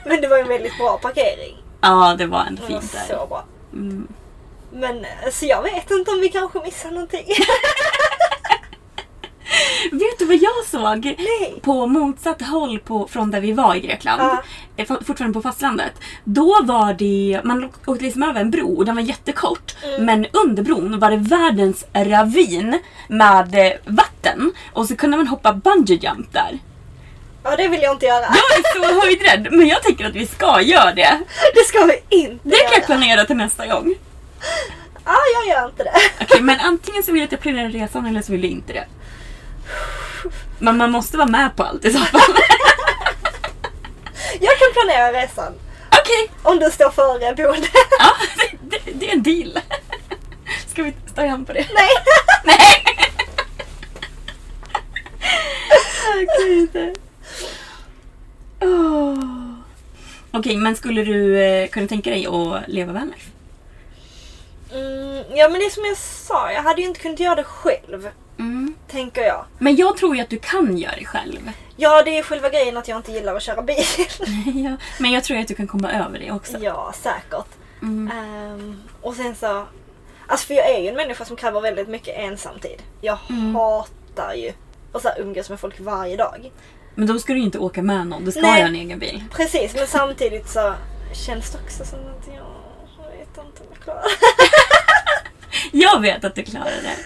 [0.06, 1.56] Men det var en väldigt bra parkering.
[1.80, 3.16] Ja, det var ändå Det var fint där.
[3.16, 3.44] så bra.
[3.72, 4.08] Mm.
[4.72, 7.26] Men eh, så jag vet inte om vi kanske missar någonting.
[9.92, 11.04] Vet du vad jag såg?
[11.04, 11.54] Nej.
[11.62, 14.42] På motsatt håll på, från där vi var i Grekland, Ja.
[14.76, 15.92] eh, for- fortfarande på fastlandet.
[16.24, 19.76] Då var det, man åkte liksom över en bro och den var jättekort.
[19.84, 20.04] Mm.
[20.04, 24.52] Men under bron var det världens ravin med eh, vatten.
[24.72, 26.58] Och så kunde man hoppa bungee jump där.
[27.44, 28.20] Ja det vill jag inte göra.
[28.24, 31.18] Jag är så höjdrädd men jag tänker att vi ska göra det.
[31.54, 33.94] Det ska vi inte Det kan jag planera till nästa gång.
[35.04, 35.92] Ja, jag gör inte det.
[36.20, 38.72] Okej, men antingen så vill jag att jag planerar resan eller så vill jag inte
[38.72, 38.84] det.
[40.58, 42.20] Men man måste vara med på allt i så fall.
[44.40, 45.52] Jag kan planera resan.
[46.00, 47.70] Okej, Om du står före boendet.
[47.98, 49.60] ja, det, det, det är en deal.
[50.66, 51.66] Ska vi ta i hand på det?
[51.74, 51.88] Nej.
[52.44, 52.84] Nej!
[56.38, 56.96] Gud.
[60.32, 63.30] Okej, men skulle du eh, kunna tänka dig att leva vanlife?
[64.72, 67.44] Mm, ja men det är som jag sa, jag hade ju inte kunnat göra det
[67.44, 68.08] själv.
[68.90, 69.44] Tänker jag.
[69.58, 71.50] Men jag tror ju att du kan göra det själv.
[71.76, 73.76] Ja det är själva grejen att jag inte gillar att köra bil.
[74.54, 76.58] ja, men jag tror att du kan komma över det också.
[76.60, 77.46] ja säkert.
[77.82, 78.10] Mm.
[78.18, 79.66] Ehm, och sen så...
[80.26, 82.82] Alltså för jag är ju en människa som kräver väldigt mycket ensamtid.
[83.00, 83.54] Jag Mm.
[83.54, 84.52] hatar ju
[84.92, 86.50] att så här umgås med folk varje dag.
[86.94, 88.60] Men då ska du ju inte åka med någon, du ska Nej.
[88.62, 89.24] ha en egen bil.
[89.32, 90.74] Precis, men samtidigt så
[91.26, 92.46] känns det också som att jag,
[92.98, 94.08] jag vet inte om jag klarar det.
[95.78, 96.96] Jag vet att du klarar det.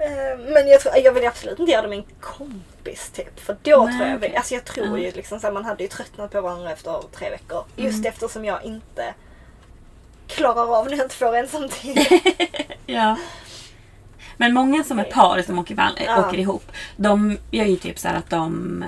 [0.00, 3.40] Ehm, Men jag, tror, jag vill absolut inte göra det med en kompis typ.
[3.40, 4.36] För då Nej, tror jag, okej.
[4.36, 5.04] alltså jag tror Ja.
[5.04, 7.64] ju liksom så här, man hade ju tröttnat på varandra efter tre veckor.
[7.76, 8.08] Just Mm.
[8.08, 9.14] eftersom jag inte
[10.26, 11.98] klarar av när jag inte får ensamtid.
[12.86, 13.16] Ja.
[14.36, 16.26] Men många som är par som åker, van- Ja.
[16.28, 18.84] åker ihop, de gör ju typ så här att de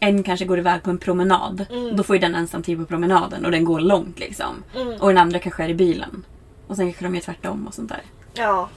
[0.00, 1.66] en kanske går iväg på en promenad.
[1.70, 1.96] Mm.
[1.96, 4.64] Då får ju den ensamtid på promenaden och den går långt liksom.
[4.76, 5.00] Mm.
[5.00, 6.24] Och den andra kanske är i bilen.
[6.66, 8.02] Och sen kanske de gör tvärtom och sånt där.
[8.34, 8.68] ja.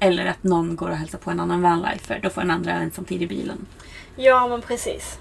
[0.00, 2.20] Eller att någon går och hälsar på en annan vanlifer.
[2.22, 3.66] Då får den andra ensamtid i bilen.
[4.16, 5.18] ja, men precis.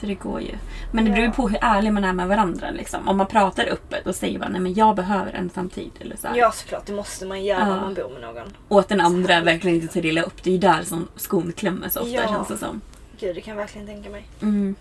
[0.00, 0.54] Så det går ju.
[0.92, 2.70] Men det beror ju på hur ärlig man är med varandra.
[2.70, 3.08] Liksom.
[3.08, 5.90] Om man pratar öppet och säger bara nej men jag behöver ensamtid.
[6.00, 6.36] Eller så här.
[6.36, 6.86] Ja, såklart.
[6.86, 7.74] Det måste man göra Ja.
[7.74, 8.52] om man bor med någon.
[8.68, 10.42] Och att den andra verkligen inte tar illa upp.
[10.42, 12.28] Det är ju där som skon klämmer så ofta Ja.
[12.28, 12.80] känns det som.
[13.20, 14.24] Gud, det kan jag verkligen tänka mig.
[14.42, 14.74] Mm.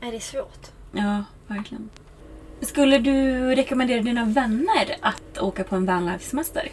[0.00, 0.66] Är det svårt?
[0.92, 1.88] Ja, verkligen.
[2.60, 6.68] Skulle du rekommendera dina vänner att åka på en vanlife-semester?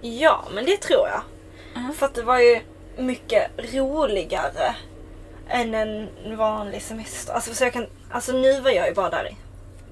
[0.00, 1.22] Ja, men det tror jag.
[1.74, 1.92] Ja.
[1.96, 2.60] För att det var ju
[2.98, 4.74] mycket roligare
[5.48, 7.32] än en vanlig semester.
[7.32, 9.36] Alltså, så jag kan, alltså nu var jag ju bara där i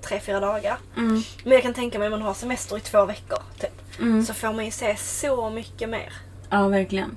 [0.03, 0.77] tre, fyra dagar.
[0.97, 1.23] Mm.
[1.45, 3.99] Men jag kan tänka mig om man har semester i två veckor typ.
[4.01, 4.25] Mm.
[4.25, 6.13] Så får man ju se så mycket mer
[6.51, 7.17] Ja, verkligen.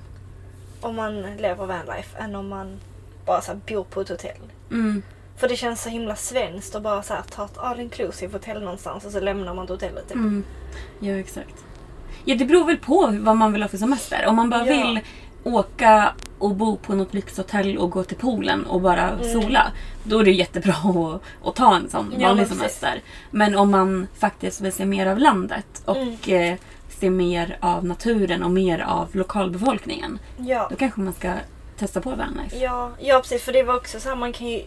[0.80, 2.80] om man lever vanlife än om man
[3.26, 4.40] bara så här, bor på ett hotell.
[4.70, 5.02] Mm.
[5.36, 8.62] För det känns så himla svenskt att bara så här, ta ett all inclusive hotell
[8.62, 10.08] någonstans och så lämnar man hotellet.
[10.08, 10.14] Typ.
[10.16, 10.44] Mm.
[11.00, 11.54] Ja, exakt.
[12.24, 14.26] Ja, det beror väl på vad man vill ha för semester.
[14.26, 14.72] Om man bara Ja.
[14.86, 15.00] vill
[15.44, 19.72] åka och bo på något lyxhotell och gå till poolen och bara sola.
[20.04, 23.00] Då är det jättebra att, att ta en sån Ja, vanlig semester.
[23.30, 26.52] Men om man faktiskt vill se mer av landet och Mm.
[26.52, 26.58] eh,
[26.88, 30.18] se mer av naturen och mer av lokalbefolkningen.
[30.36, 30.66] Ja.
[30.70, 31.32] Då kanske man ska
[31.78, 32.56] testa på vanlife.
[32.58, 33.42] Ja, ja precis.
[33.42, 34.58] För det var också så här, man kan ju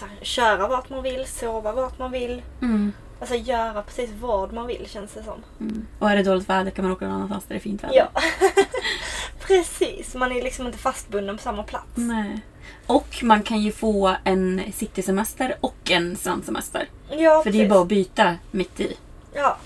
[0.00, 2.42] här, köra vart man vill, sova vart man vill.
[2.62, 2.92] Mm.
[3.24, 5.42] Alltså göra precis vad man vill känns det som.
[5.60, 5.86] Mm.
[5.98, 7.94] Och är det dåligt väder kan man åka någon annanstans där det är fint väder.
[7.96, 8.08] Ja.
[9.40, 10.14] precis.
[10.14, 11.86] Man är liksom inte fastbunden på samma plats.
[11.94, 12.40] Nej.
[12.86, 16.88] Och man kan ju få en citysemester och en strandsemester.
[17.10, 17.68] Ja, För det är precis.
[17.68, 18.96] bara att byta mitt i.
[19.34, 19.56] Ja.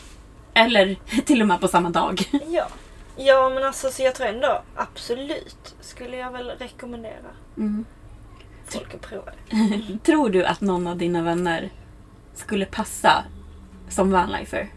[0.54, 2.22] Eller till och med på samma dag.
[2.48, 2.66] Ja.
[3.16, 7.84] Ja men alltså så jag tror ändå absolut skulle jag väl rekommendera Mm.
[8.66, 9.98] folk att prova det.
[10.04, 11.70] Tror du att någon av dina vänner
[12.34, 13.24] skulle passa
[13.88, 14.68] som vanlifer?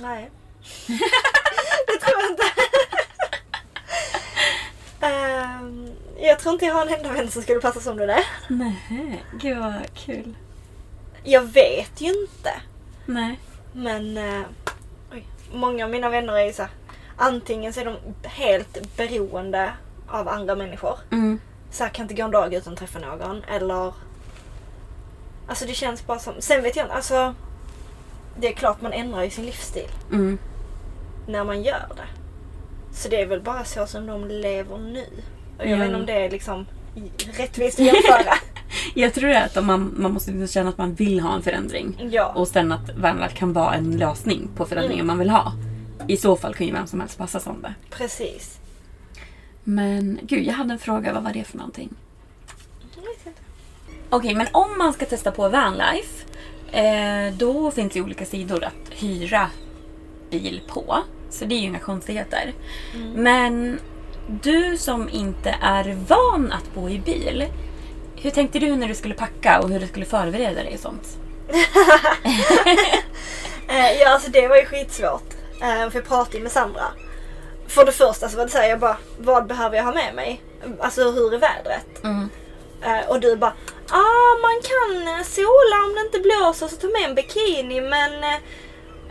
[0.00, 0.30] Nej.
[1.86, 2.42] det tror jag inte.
[5.00, 8.24] Ehm, jag tror inte jag har en enda vän som skulle passa som du där.
[8.48, 10.34] Nej, gud vad kul.
[11.24, 12.50] Jag vet ju inte.
[13.06, 13.40] Nej.
[13.72, 14.46] Men eh,
[15.12, 16.70] oj, många av mina vänner är ju så här,
[17.16, 19.72] antingen så är de helt beroende
[20.08, 20.98] av andra människor.
[21.10, 21.40] Mm.
[21.70, 23.44] Så här, kan inte gå en dag utan att träffa någon.
[23.44, 23.92] Eller...
[25.48, 26.34] Alltså det känns bara som...
[26.38, 27.34] Sen vet jag inte, alltså...
[28.40, 30.38] Det är klart man ändrar ju sin livsstil Mm.
[31.28, 32.06] när man gör det.
[32.96, 35.04] Så det är väl bara så som de lever nu.
[35.58, 35.76] Och jag Ja.
[35.76, 36.66] vet inte om det är liksom
[37.36, 38.34] rättvist att jämföra.
[38.94, 42.08] Jag tror att om man, man måste liksom känna att man vill ha en förändring.
[42.12, 42.32] ja.
[42.32, 45.52] Och sen att vanlife kan vara en lösning på förändringen man vill ha.
[46.08, 47.74] I så fall kan ju vem som helst passa som det.
[47.90, 48.58] Precis.
[49.64, 51.12] Men gud, jag hade en fråga.
[51.12, 51.94] Vad var det för någonting?
[52.96, 53.40] Jag vet inte.
[54.10, 56.24] Okej, men om man ska testa på vanlife.
[56.72, 59.50] Eh, då finns det ju olika sidor att hyra
[60.30, 60.98] bil på.
[61.30, 62.52] Så det är ju inga konstigheter.
[63.14, 63.80] Men
[64.42, 67.46] du som inte är van att bo i bil.
[68.16, 71.18] Hur tänkte du när du skulle packa och hur du skulle förbereda dig och sånt?
[73.70, 75.34] Eh, ja, alltså det var ju skitsvårt.
[75.62, 76.84] Eh, för jag pratade med Sandra.
[77.66, 80.42] För det första så var det såhär, jag bara, vad behöver jag ha med mig?
[80.80, 82.04] Alltså hur är vädret?
[82.04, 82.28] Mm.
[82.82, 83.52] Eh, och du bara,
[83.90, 88.24] ah man kan eh, sola om det inte blåser så ta med en bikini men
[88.24, 88.34] eh,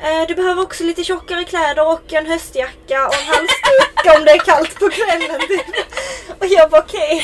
[0.03, 4.31] eh, du behöver också lite tjockare kläder och en höstjacka och en halsduk om det
[4.31, 5.39] är kallt på kvällen.
[5.47, 5.65] Typ.
[6.39, 7.23] Och jag bara okej.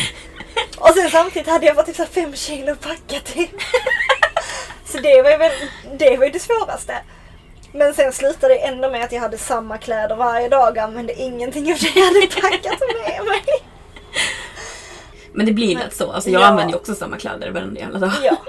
[0.77, 3.51] Och sen samtidigt hade jag bara typ så fem kilo packat typ.
[4.85, 5.51] Så det var väl,
[5.99, 6.95] det var ju det svåraste.
[7.71, 11.13] Men sen slutade det ändå med att jag hade samma kläder varje dag och använde
[11.13, 13.72] ingenting av det jag hade packat med mig.
[15.33, 16.11] Men det blir Men- lätt så.
[16.11, 16.45] Alltså jag ja.
[16.45, 18.11] använder ju också samma kläder varenda jävla dag.
[18.23, 18.37] Ja.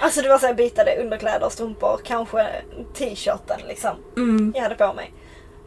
[0.00, 2.48] Alltså det var så jag bytade underkläder, strumpor, kanske
[2.94, 3.90] t-shirten liksom.
[4.16, 4.52] Mm.
[4.56, 5.12] Jag hade på mig.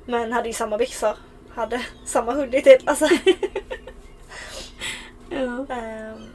[0.05, 1.13] Men hade ju samma byxor.
[1.55, 2.77] Hade samma hoodie till.
[2.85, 3.07] Alltså.
[5.29, 5.65] Ja.
[5.75, 6.29] Ehm,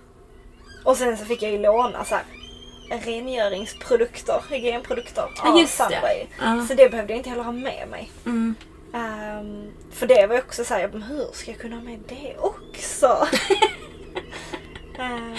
[0.84, 2.24] och sen så fick jag ju låna så här
[3.04, 5.84] rengöringsprodukter, hygienprodukter av just det.
[5.84, 6.26] Sunway.
[6.40, 6.66] Ja.
[6.68, 8.10] Så det behövde jag inte heller ha med mig.
[8.26, 8.54] Mm.
[8.94, 13.26] Ehm, för det var ju också såhär, hur ska jag kunna ha med det också?
[14.98, 15.34] Ehm,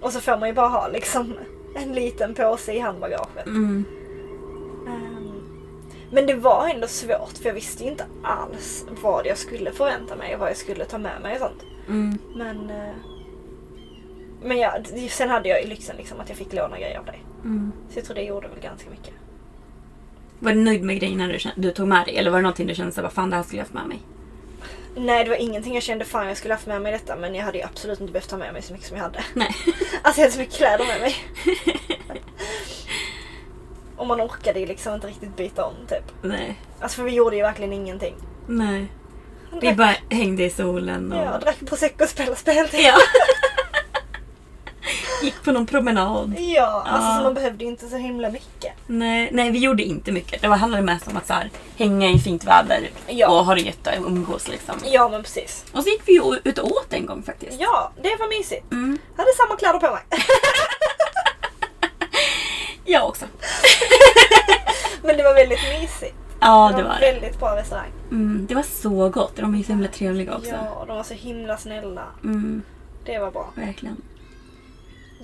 [0.00, 1.34] och så får man ju bara ha liksom
[1.74, 3.46] en liten påse i handbagaget.
[3.46, 3.84] Mm.
[4.88, 5.42] Ehm,
[6.10, 10.16] men det var ändå svårt för jag visste ju inte alls vad jag skulle förvänta
[10.16, 11.64] mig och vad jag skulle ta med mig och sånt.
[11.88, 12.18] Mm.
[12.34, 12.94] Men, eh,
[14.42, 14.78] men ja,
[15.10, 17.24] sen hade jag ju lyxen liksom att jag fick låna grejer av dig.
[17.44, 17.72] Mm.
[17.90, 19.14] Så jag tror det gjorde väl ganska mycket.
[20.38, 22.16] Var du nöjd med grejerna du, du tog med dig?
[22.16, 23.86] Eller var det någonting du kände såhär, vad fan det här skulle jag haft med
[23.86, 24.00] mig?
[24.94, 27.44] Nej det var ingenting jag kände fan jag skulle haft med mig detta men jag
[27.44, 29.24] hade ju absolut inte behövt ta med mig så mycket som jag hade.
[29.34, 29.54] Nej.
[30.02, 31.16] Alltså jag hade så mycket kläder med mig.
[33.96, 36.12] Och man orkade ju liksom inte riktigt byta om typ.
[36.22, 36.60] Nej.
[36.80, 38.14] Alltså för vi gjorde ju verkligen ingenting.
[38.46, 38.86] Nej.
[39.60, 42.68] Vi bara hängde i solen och ja, drack prosecco och spelade spel.
[42.68, 42.80] typ.
[42.80, 42.94] Ja.
[45.22, 46.34] gick på någon promenad.
[46.38, 47.16] Ja, alltså Ja.
[47.18, 48.72] så man behövde ju inte så himla mycket.
[48.86, 50.42] Nej, nej, vi gjorde inte mycket.
[50.42, 53.28] Det var- handlade mest om att så här, hänga i fint väder Ja.
[53.28, 54.74] och ha det gött och umgås liksom.
[54.84, 55.64] Ja men precis.
[55.72, 57.60] Och så gick vi ju ut och åt en gång faktiskt.
[57.60, 58.72] Ja, det var mysigt.
[58.72, 58.98] Mm.
[59.16, 60.02] Hade samma kläder på mig.
[62.84, 63.24] Jag också.
[65.02, 66.14] Men det var väldigt mysigt.
[66.40, 67.12] Ja, det var det.
[67.12, 67.90] väldigt bra restaurang.
[68.10, 69.36] Mm, det var så gott.
[69.36, 70.48] De är så himla trevliga också.
[70.50, 72.02] Ja, och de var så himla snälla.
[72.24, 72.62] Mm,
[73.04, 73.50] Det var bra.
[73.54, 73.96] verkligen.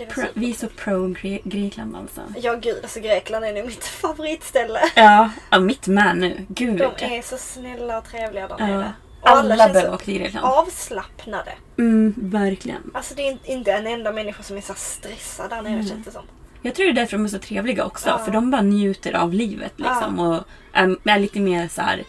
[0.06, 2.20] Pro, vi är så pro Gre- Grekland alltså.
[2.36, 4.80] Ja gud, alltså Grekland är nu mitt favoritställe.
[4.96, 6.46] Ja, ja mitt med nu.
[6.48, 6.78] Gud.
[6.98, 8.66] De är så snälla och trevliga där ja.
[8.66, 8.92] nere.
[9.22, 10.46] Alla känns bör åka till Grekland.
[10.46, 11.52] avslappnade.
[11.78, 12.90] Mm, verkligen.
[12.94, 15.86] Alltså det är inte- en enda människa som är så stressad där nere Mm.
[15.88, 16.22] känns det som.
[16.62, 18.08] Jag tror det är därför de är så trevliga också.
[18.08, 18.18] Ja.
[18.18, 20.18] För de bara njuter av livet liksom.
[20.18, 22.04] Och är, är lite mer så här.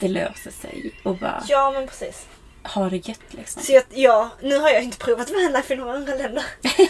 [0.00, 1.00] det löser sig.
[1.04, 2.26] Och bara Ja men precis.
[2.64, 3.62] Ha det gött liksom.
[3.62, 6.44] Så jag, ja, nu har jag inte provat vanlife i några andra länder.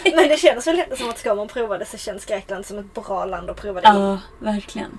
[0.16, 2.78] Men det känns väl ändå som att ska man prova det så känns Grekland som
[2.78, 3.90] ett bra land att prova det i.
[3.92, 4.98] Ja, verkligen.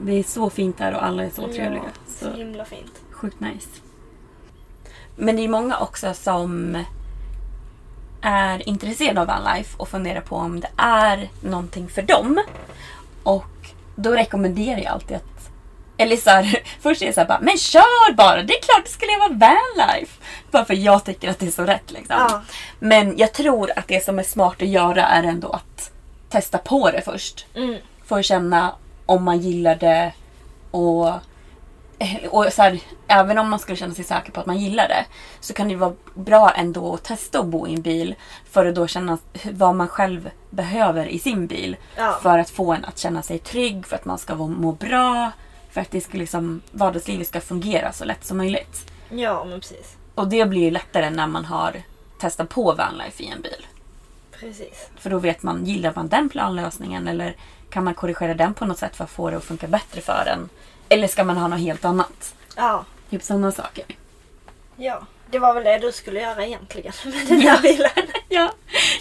[0.00, 1.82] Det är så fint där och alla är så trevliga.
[1.84, 2.92] Ja, Så så himla fint.
[3.10, 3.68] sjukt nice.
[5.16, 6.78] Men det är många också som
[8.22, 12.42] är intresserade av vanlife och funderar på om det är någonting för dem.
[13.22, 13.44] Och
[13.96, 15.37] då rekommenderar jag alltid att...
[15.98, 18.42] Eller så här, först är det så här bara, men kör bara!
[18.42, 20.22] Det är klart du ska leva vanlife!
[20.50, 22.16] Bara för jag tycker att det är så rätt liksom.
[22.18, 22.42] Ja.
[22.78, 25.90] Men jag tror att det som är smart att göra är ändå att
[26.28, 27.46] testa på det först.
[27.54, 27.78] Mm.
[28.06, 28.74] För att känna
[29.06, 30.12] om man gillar det
[30.70, 31.12] och
[32.30, 35.04] och så här, även om man skulle känna sig säker på att man gillar det
[35.40, 38.14] så kan det vara bra ändå att testa att bo i en bil
[38.50, 39.18] för att då känna
[39.52, 41.76] vad man själv behöver i sin bil.
[41.96, 42.18] Ja.
[42.22, 45.30] För att få en att känna sig trygg, för att man ska må bra,
[45.78, 48.90] för att det ska liksom, vardagslivet ska fungera så lätt som möjligt.
[49.10, 49.96] Ja, men precis.
[50.14, 51.82] Och det blir ju lättare när man har
[52.20, 53.66] testat på vanlife i en bil.
[54.40, 54.88] Precis.
[54.96, 57.36] För då vet man, gillar man den planlösningen eller
[57.70, 60.28] kan man korrigera den på något sätt för att få det att funka bättre för
[60.32, 60.48] en?
[60.88, 62.34] Eller ska man ha något helt annat?
[62.56, 62.84] Ja.
[63.10, 63.84] Typ sådana saker.
[64.76, 65.06] Ja.
[65.30, 67.90] Det var väl det du skulle göra egentligen med den här bilen.
[68.28, 68.52] Ja,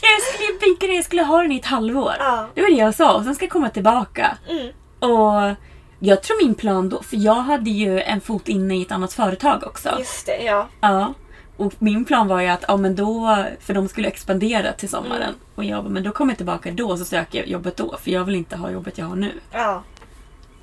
[0.02, 2.16] jag skulle det, jag skulle ha den i ett halvår.
[2.20, 2.48] Ja.
[2.54, 4.38] Det var det jag sa och sen ska jag komma tillbaka.
[4.50, 4.68] Mm.
[5.00, 5.56] Och
[6.00, 9.14] jag tror min plan då, för jag hade ju en fot inne i ett annat
[9.14, 9.96] företag också.
[10.00, 10.68] Just det, ja.
[10.82, 11.14] Ja.
[11.58, 15.22] Och min plan var ju att, ja men då, för de skulle expandera till sommaren.
[15.22, 15.36] Mm.
[15.56, 17.98] Och jag bara, men då kommer jag tillbaka då så söker jag jobbet då.
[18.04, 19.32] För jag vill inte ha jobbet jag har nu.
[19.52, 19.84] Ja.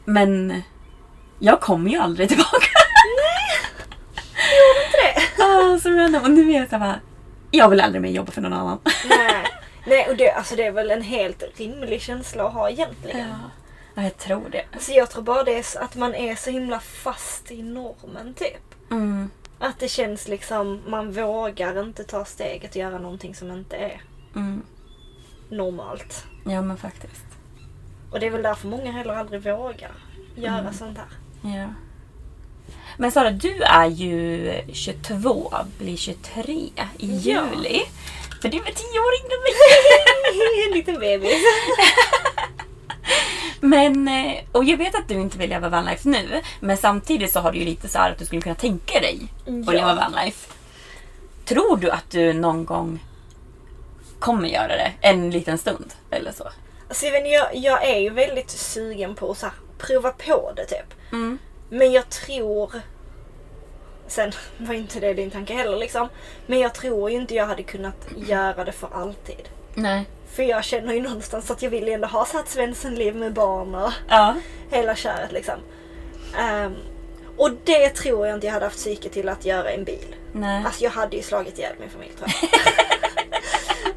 [0.05, 0.63] Men
[1.39, 2.67] jag kommer ju aldrig tillbaka.
[4.93, 5.43] Det.
[5.45, 6.23] Ah, så random.
[6.23, 7.01] Och nu är jag så här bara,
[7.51, 8.79] jag vill aldrig mer jobba för någon annan.
[9.09, 9.45] Nej.
[9.87, 13.19] Nej, och det, alltså det är väl en helt rimlig känsla att ha egentligen.
[13.29, 13.51] Ja,
[13.95, 14.65] jag tror det.
[14.73, 18.75] Alltså jag tror bara det är att man är så himla fast i normen typ.
[18.91, 19.31] Mm.
[19.59, 24.01] Att det känns liksom, man vågar inte ta steget och göra någonting som inte är
[24.37, 24.63] Mm.
[25.49, 26.25] normalt.
[26.47, 27.25] Ja men faktiskt.
[28.11, 29.93] Och det är väl därför många heller aldrig vågar
[30.37, 30.75] göra Mm.
[30.75, 31.09] sånt här.
[31.57, 31.69] Ja.
[32.99, 37.47] Men Sara, du är ju 22, blir 23 i Ja.
[37.53, 37.83] juli.
[38.43, 40.67] För du är 10 år yngre än mig.
[40.69, 41.43] en liten bebis.
[43.61, 46.43] Men, eh, och jag vet att du inte vill leva vanlife nu.
[46.61, 49.29] Men samtidigt så har du ju lite så här att du skulle kunna tänka dig
[49.45, 49.53] Ja.
[49.53, 50.53] att leva vanlife.
[51.45, 53.05] Tror du att du någon gång
[54.19, 54.93] kommer göra det?
[55.01, 56.49] En liten stund eller så?
[56.89, 60.95] Alltså jag, jag är ju väldigt sugen på att så här, prova på det typ.
[61.13, 61.39] Mm.
[61.71, 62.73] Men jag tror...
[64.09, 66.09] Sen var inte det din tanke heller liksom.
[66.47, 69.49] Men jag tror ju inte jag hade kunnat göra det för alltid.
[69.75, 70.05] Nej.
[70.37, 73.33] För jag känner ju någonstans att jag vill ju ändå ha så här Svensson-liv med
[73.33, 74.35] barn och Ja.
[74.71, 75.55] hela köret liksom.
[76.39, 76.75] Ehm,
[77.37, 80.15] och det tror jag inte jag hade haft psyke till att göra i en bil.
[80.33, 80.63] Nej.
[80.67, 82.51] Alltså jag hade ju slagit ihjäl min familj tror jag.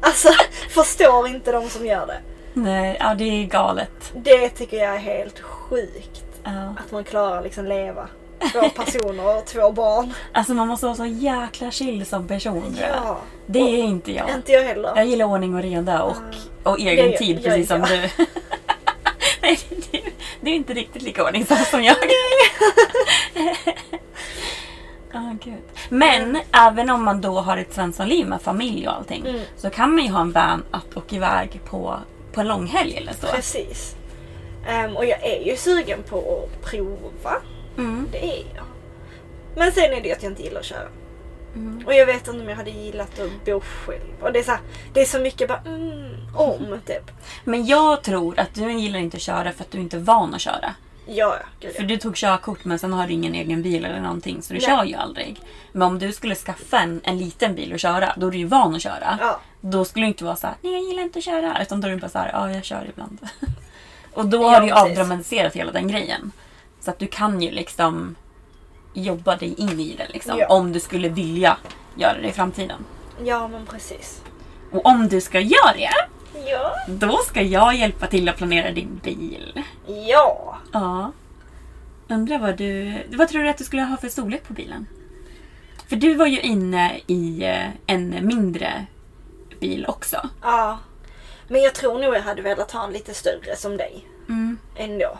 [0.00, 0.28] alltså
[0.70, 2.20] förstår inte de som gör det.
[2.52, 4.12] Nej, ja det är galet.
[4.14, 6.24] Det tycker jag är helt sjukt.
[6.44, 6.74] Ja.
[6.84, 8.08] Att man klarar liksom leva.
[8.52, 10.14] Två personer och två barn.
[10.32, 12.96] Alltså man måste vara så jäkla chill som person tror jag.
[13.04, 13.18] Ja.
[13.46, 14.30] Det är inte jag.
[14.34, 14.92] Inte jag heller.
[14.96, 16.16] Jag gillar ordning och reda och,
[16.62, 17.88] och egen gör- tid gör precis som jag.
[17.90, 18.08] du.
[19.42, 19.58] Nej,
[19.92, 20.00] du,
[20.40, 21.96] du är inte riktigt lika ordningsam som jag.
[25.12, 25.62] Ah, gud.
[25.88, 29.40] Men även om man då har ett svenssonliv med familj och allting Mm.
[29.56, 31.98] så kan man ju ha en van att åka iväg på,
[32.32, 33.26] på en långhelg eller så.
[33.26, 33.94] Precis.
[34.68, 37.36] Ehm, och jag är ju sugen på att prova.
[37.78, 38.08] Mm.
[38.12, 38.64] Det är jag.
[39.56, 40.88] Men sen är det att jag inte gillar att köra.
[41.54, 41.86] Mm.
[41.86, 44.00] Och jag vet inte om jag hade gillat att bo själv.
[44.20, 44.60] Och det är så, här,
[44.92, 47.10] det är så mycket bara mm, om typ.
[47.44, 50.34] Men jag tror att du gillar inte att köra för att du inte är van
[50.34, 50.74] att köra.
[51.06, 54.42] Ja, gud För du tog körkort men sen har du ingen egen bil eller någonting
[54.42, 54.68] så du Nej.
[54.68, 55.40] kör ju aldrig.
[55.72, 58.44] Men om du skulle skaffa en, en liten bil och köra, då är du ju
[58.44, 59.18] van att köra.
[59.20, 59.40] Ja.
[59.60, 61.62] Då skulle du inte vara så här, nej jag gillar inte att köra.
[61.62, 63.18] Utan då är du bara så här, ja jag kör ibland.
[64.14, 66.32] och då Ja, har du ju avdramatiserat hela den grejen.
[66.80, 68.14] Så att du kan ju liksom
[68.94, 70.38] jobba dig in i det liksom.
[70.38, 70.46] Ja.
[70.48, 71.56] Om du skulle vilja
[71.96, 72.84] göra det i framtiden.
[73.24, 74.22] ja, men precis.
[74.72, 75.90] Och om du ska göra det,
[76.50, 76.74] Ja.
[76.88, 79.62] då ska jag hjälpa till att planera din bil.
[80.08, 80.58] Ja.
[80.72, 81.12] Ja.
[82.08, 82.98] Undrar vad du...
[83.12, 84.86] Vad tror du att du skulle ha för storlek på bilen?
[85.88, 88.86] För du var ju inne i eh, en mindre
[89.60, 90.28] bil också.
[90.42, 90.78] Ja.
[91.48, 94.04] Men jag tror nog jag hade velat ha en lite större som dig.
[94.28, 94.58] Mm.
[94.76, 95.18] Ändå.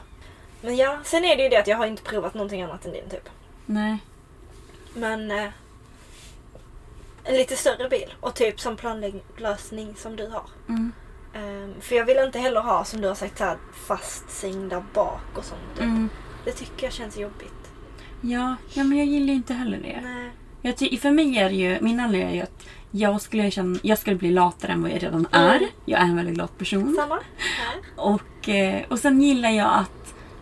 [0.61, 2.92] Men ja, sen är det ju det att jag har inte provat någonting annat än
[2.92, 3.28] din typ.
[3.66, 3.98] Nej.
[4.94, 5.48] Men eh,
[7.24, 10.44] en lite större bil och typ som planlösning som du har.
[10.68, 10.92] Mm.
[11.34, 13.56] Ehm, för jag vill inte heller ha som du har sagt så här
[13.86, 15.61] fastsängda bak och sånt.
[15.74, 15.82] Typ.
[15.82, 16.09] Mm.
[16.44, 17.70] Det tycker jag känns jobbigt.
[18.20, 20.00] Ja, ja, men jag gillar ju inte heller det.
[20.02, 20.30] Nej.
[20.62, 21.78] Jag för mig är det ju...
[21.80, 25.02] Min anledning är ju att jag skulle, känna, jag skulle bli latare än vad jag
[25.02, 25.48] redan Mm.
[25.50, 25.61] är.
[25.84, 26.96] Jag är en väldigt lat person.
[27.00, 27.14] Samma?
[27.16, 27.82] Nej.
[27.96, 29.97] Och, eh, och sen gillar jag att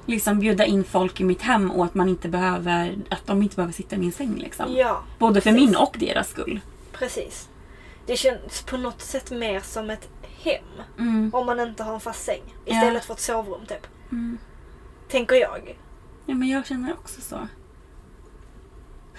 [0.07, 3.57] liksom bjuda in folk i mitt hem och att man inte behöver, att de inte
[3.57, 4.77] behöver sitta i min säng liksom.
[4.77, 5.67] Ja, Både för precis.
[5.67, 6.61] min och deras skull.
[6.93, 7.49] precis.
[8.07, 10.09] Det känns på något sätt mer som ett
[10.43, 10.65] hem.
[10.99, 11.31] Mm.
[11.35, 12.43] Om man inte har en fast säng.
[12.65, 12.75] Ja.
[12.77, 13.87] Istället för ett sovrum typ.
[14.13, 14.39] Mm.
[15.09, 15.79] Tänker jag.
[16.27, 17.49] Ja men jag känner också så.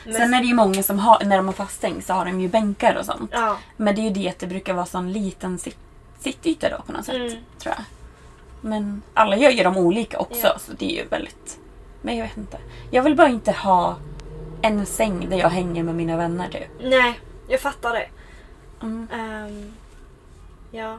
[0.05, 2.25] Men, Sen är det ju många som har, när de har fast säng så har
[2.25, 3.29] de ju bänkar och sånt.
[3.33, 5.77] Ja, Men det är ju det att det brukar vara sån liten sit-
[6.19, 7.15] sittyta då på något sätt.
[7.15, 7.29] Mm.
[7.59, 7.83] Tror jag.
[8.61, 10.59] Men alla gör ju dem olika också Ja.
[10.59, 11.59] så det är ju väldigt...
[12.01, 12.57] Men jag vet inte.
[12.91, 13.95] Jag vill bara inte ha
[14.61, 16.67] en säng där jag hänger med mina vänner typ.
[16.81, 17.19] nej.
[17.49, 18.07] Jag fattar det.
[18.81, 19.07] Mm.
[19.13, 19.73] Ehm,
[20.71, 20.97] ja.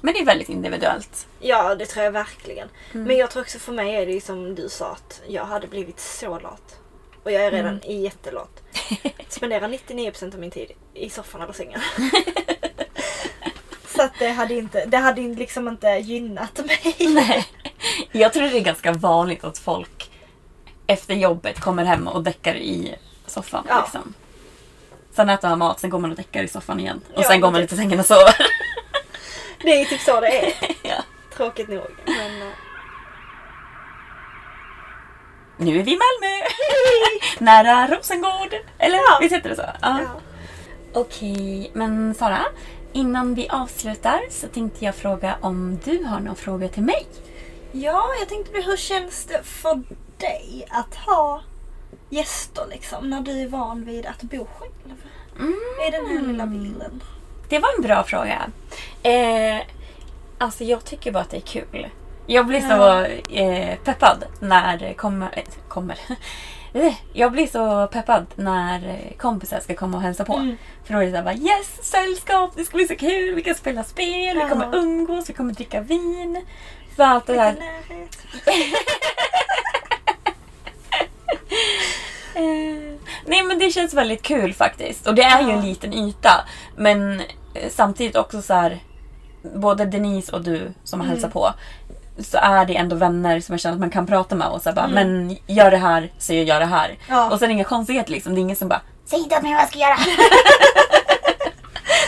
[0.00, 1.26] Men det är väldigt individuellt.
[1.40, 2.68] Ja, det tror jag verkligen.
[2.94, 3.06] Mm.
[3.06, 5.66] Men jag tror också för mig är det ju som du sa att jag hade
[5.66, 6.80] blivit så lat.
[7.22, 8.02] Och jag är redan Mm.
[8.02, 8.62] jättelat.
[9.28, 11.80] Spenderar 99% av min tid i soffan eller sängen.
[13.96, 16.96] så att det hade inte, det hade liksom inte gynnat mig.
[17.14, 17.46] Nej.
[18.12, 20.10] Jag tror det är ganska vanligt att folk
[20.86, 22.94] efter jobbet kommer hem och däckar i
[23.26, 23.64] soffan.
[23.68, 23.80] Ja.
[23.82, 24.14] Liksom.
[25.12, 27.00] Sen äter man mat, sen går man och däckar i soffan igen.
[27.14, 28.36] Och Ja, sen går man lite i sängen och sover.
[29.62, 30.52] Det är typ så det är.
[30.82, 31.02] ja.
[31.36, 31.86] Tråkigt nog.
[32.06, 32.48] Men, eh,
[35.56, 36.36] Nu är vi i Malmö!
[37.38, 38.54] Nära Rosengård.
[38.78, 39.18] Eller Ja.
[39.20, 39.62] visst heter det så?
[39.62, 40.00] Ja.
[40.00, 40.20] ja.
[40.94, 42.38] Okej, men Sara.
[42.96, 47.06] Innan vi avslutar så tänkte jag fråga om du har någon fråga till mig?
[47.72, 49.82] ja, jag tänkte på hur känns det för
[50.18, 51.42] dig att ha
[52.10, 54.94] gäster liksom när du är van vid att bo själv?
[55.88, 57.02] I den här lilla bilden.
[57.48, 58.42] Det var en bra fråga.
[59.02, 59.66] Eh,
[60.38, 61.88] alltså jag tycker bara att det är kul.
[62.26, 63.06] Jag blir så Ja.
[63.40, 65.28] eh, peppad när det kommer...
[65.38, 65.98] Eh, kommer.
[67.12, 70.34] Jag blir så peppad när kompisar ska komma och hälsa på.
[70.34, 70.56] Mm.
[70.84, 73.84] För då är det såhär yes, sällskap, det ska bli så kul, vi kan spela
[73.84, 74.48] spel, vi Ja.
[74.48, 76.44] kommer umgås, vi kommer dricka vin.
[76.96, 77.56] För allt det där.
[82.34, 82.94] Eh,
[83.26, 85.06] nej men det känns väldigt kul faktiskt.
[85.06, 86.44] Och det är ju en liten yta.
[86.76, 87.20] Men
[87.54, 88.78] eh, samtidigt också så här.
[89.54, 91.14] Både Denise och du som har Mm.
[91.14, 91.52] hälsat på.
[92.18, 94.72] Så är det ändå vänner som jag känner att man kan prata med och så
[94.72, 94.94] bara, Mm.
[95.26, 96.98] men gör det här så jag gör det här.
[97.08, 97.30] Ja.
[97.30, 98.34] Och sen inga konstigheter liksom.
[98.34, 99.96] Det är ingen som bara Säg till mig vad jag ska göra!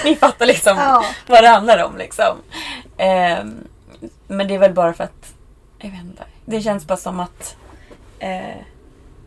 [0.05, 1.05] Ni fattar liksom Ja.
[1.27, 2.37] vad det handlar om liksom.
[2.97, 3.55] Ehm,
[4.29, 5.33] men det är väl bara för att,
[5.79, 6.23] jag vet inte.
[6.45, 7.57] Det känns bara som att
[8.19, 8.57] eh,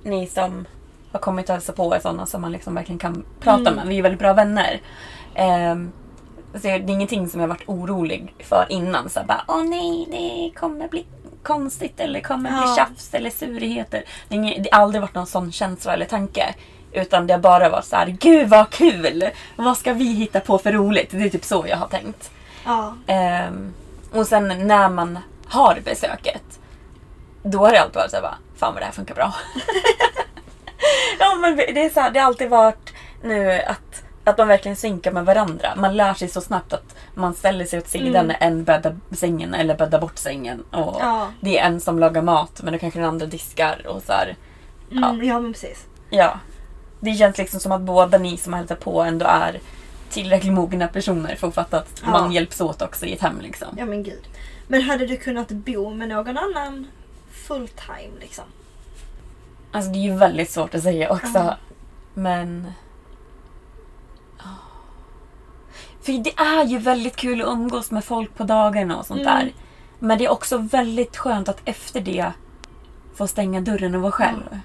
[0.04, 0.66] ni som
[1.12, 3.74] har kommit och hälsat på är sådana som man liksom verkligen kan prata Mm.
[3.76, 3.88] med.
[3.88, 4.82] Vi är väldigt bra vänner.
[5.36, 5.92] Ehm,
[6.54, 9.10] så det är ingenting som jag varit orolig för innan.
[9.10, 11.06] Så här bara, åh nej, det kommer bli
[11.43, 12.76] konstigt eller kommer bli Ja.
[12.76, 14.04] tjafs eller surigheter.
[14.28, 16.54] Det, är inget, det har aldrig varit någon sån känsla eller tanke.
[16.93, 19.30] Utan det har bara varit så här, gud vad kul!
[19.56, 21.12] Vad ska vi hitta på för roligt?
[21.12, 22.32] Det är typ så jag har tänkt.
[22.66, 22.93] Ja.
[23.08, 23.74] Ehm,
[24.14, 26.60] och sen när man har besöket,
[27.43, 29.34] då har det alltid varit såhär bara, fan vad det här funkar bra.
[31.20, 32.93] ja men det är så här, det har alltid varit
[33.24, 35.74] nu att, att man verkligen synkar med varandra.
[35.78, 38.28] Man lär sig så snabbt att man ställer sig åt sidan Mm.
[38.28, 40.63] när en bäddar sängen eller bäddar bort sängen.
[40.72, 41.28] Och Ja.
[41.41, 44.36] Det är en som lagar mat men då kanske den andra diskar och så här,
[44.91, 45.86] Mm, ja men precis.
[46.09, 46.39] Ja.
[46.99, 49.59] Det känns liksom som att båda ni som hälsar på ändå är
[50.09, 52.11] tillräckligt mogna personer för att fatta att Ja.
[52.11, 53.67] man hjälps åt också i ett hem liksom.
[53.78, 54.24] Ja men gud.
[54.67, 56.88] Men hade du kunnat bo med någon annan
[57.32, 58.43] full time liksom?
[59.72, 61.32] Alltså det är ju väldigt svårt att säga också.
[61.38, 61.55] Ja.
[62.13, 62.72] Men...
[64.38, 64.43] Ja.
[66.12, 69.34] För det är ju väldigt kul att umgås med folk på dagarna och sånt Mm.
[69.34, 69.53] där.
[69.99, 72.32] Men det är också väldigt skönt att efter det
[73.16, 74.59] få stänga dörren och vara själv.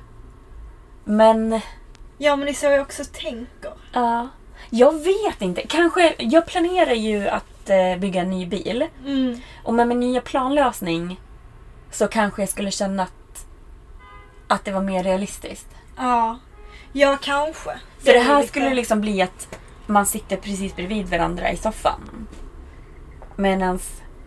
[1.04, 1.60] Men...
[2.18, 3.72] Ja men det är så jag också tänker.
[3.92, 4.28] Ja.
[4.70, 5.62] Jag vet inte.
[5.66, 6.14] Kanske...
[6.18, 8.84] Jag planerar ju att eh, bygga en ny bil.
[9.06, 9.40] Mm.
[9.64, 11.20] Och med min nya planlösning
[11.90, 13.46] så kanske jag skulle känna att,
[14.48, 15.68] att det var mer realistiskt.
[15.96, 16.38] Ja.
[16.92, 17.70] Ja kanske.
[17.98, 21.56] För det är här lite- skulle liksom bli att man sitter precis bredvid varandra i
[21.56, 22.26] soffan.
[23.36, 23.78] Medan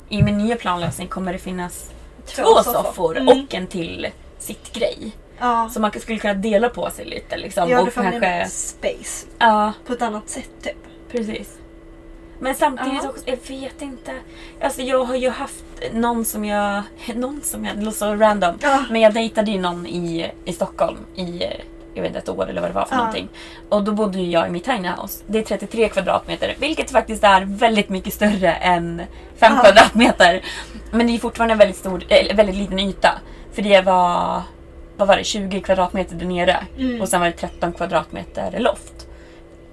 [0.10, 1.92] i min nya planlösning kommer det finnas
[2.26, 3.28] två, soffor, Mm.
[3.28, 4.08] och en till
[4.40, 5.12] sittgrej.
[5.40, 5.70] Ja.
[5.74, 7.70] Så man skulle kunna dela på sig lite liksom.
[7.70, 8.48] Ja, och kanske...
[8.50, 9.28] space.
[9.40, 10.78] Ja, På ett annat sätt typ.
[11.12, 11.56] precis.
[12.40, 13.10] Men samtidigt Ja.
[13.10, 14.14] också, jag vet inte.
[14.62, 16.84] Alltså jag har ju haft någon som jag,
[17.16, 18.56] någon som jag, det låter så random.
[18.62, 18.84] Ja.
[18.90, 21.44] Men jag dejtade ju någon i, i Stockholm i,
[22.00, 22.98] jag vet inte, ett år eller vad det var för Ja.
[22.98, 23.28] någonting.
[23.70, 25.24] Och då bodde ju jag i mitt tiny house.
[25.28, 29.02] Det är 33 kvadratmeter, vilket faktiskt är väldigt mycket större än
[29.38, 29.62] 5 Ja.
[29.64, 30.42] kvadratmeter.
[30.92, 33.10] Men det är fortfarande en väldigt, stor, eller väldigt liten yta.
[33.54, 34.42] För det var,
[34.98, 36.58] vad var det, 20 kvadratmeter där nere.
[36.78, 37.02] Mm.
[37.02, 39.08] Och sen var det 13 kvadratmeter loft.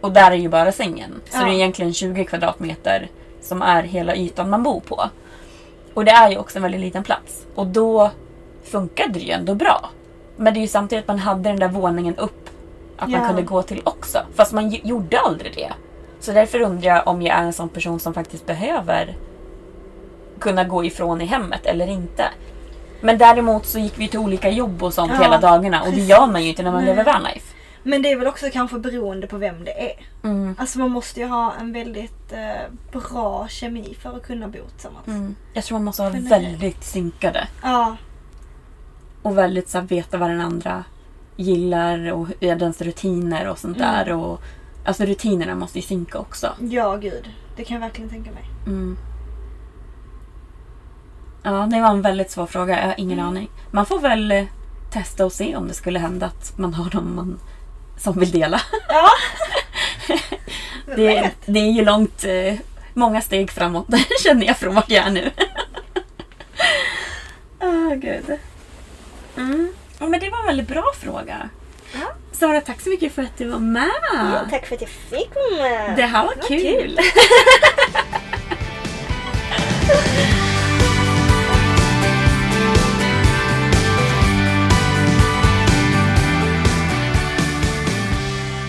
[0.00, 1.20] Och där är ju bara sängen.
[1.30, 1.44] Så Ja.
[1.44, 3.08] det är egentligen 20 kvadratmeter
[3.40, 5.10] som är hela ytan man bor på.
[5.94, 7.46] Och det är ju också en väldigt liten plats.
[7.54, 8.10] Och då
[8.64, 9.90] funkade det ju ändå bra.
[10.36, 12.50] Men det är ju samtidigt att man hade den där våningen upp
[12.96, 13.18] att Ja.
[13.18, 14.18] man kunde gå till också.
[14.34, 15.72] Fast man gjorde aldrig det.
[16.20, 19.16] Så därför undrar jag om jag är en sån person som faktiskt behöver
[20.38, 22.24] kunna gå ifrån i hemmet eller inte.
[23.00, 26.00] Men däremot så gick vi till olika jobb och sånt Ja, hela dagarna och det
[26.00, 26.96] gör man ju inte när man Nej.
[26.96, 27.52] lever vanlife.
[27.82, 30.06] Men det är väl också kanske beroende på vem det är.
[30.24, 30.56] Mm.
[30.58, 35.06] Alltså man måste ju ha en väldigt eh, bra kemi för att kunna bo tillsammans.
[35.06, 35.34] Mm.
[35.52, 37.48] Jag tror man måste vara väldigt synkade.
[37.62, 37.96] Ja,
[39.26, 40.84] Och väldigt så här, veta vad den andra
[41.36, 43.88] gillar och dens rutiner och sånt Mm.
[43.88, 44.12] där.
[44.12, 44.40] Och,
[44.84, 46.52] alltså rutinerna måste ju synka också.
[46.60, 47.30] ja gud.
[47.56, 48.44] Det kan jag verkligen tänka mig.
[48.66, 48.96] Mm.
[51.42, 52.80] Ja, det var en väldigt svår fråga.
[52.80, 53.30] Jag har ingen Mm.
[53.30, 53.48] aning.
[53.70, 54.44] Man får väl eh,
[54.92, 57.38] testa och se om det skulle hända att man har någon man,
[57.98, 58.60] som vill dela.
[58.88, 59.08] Ja!
[60.96, 62.54] Det, det är ju långt, eh,
[62.94, 63.86] många steg framåt
[64.24, 65.30] känner jag från vart jag är nu.
[67.60, 68.38] Åh gud.
[69.36, 69.72] Mm.
[69.98, 71.48] Ja, men det var en väldigt bra fråga.
[71.92, 72.06] Ja.
[72.32, 73.90] Sara, tack så mycket för att du var med.
[74.12, 75.96] Ja, tack för att jag fick vara med.
[75.96, 76.98] Det här var Vad kul.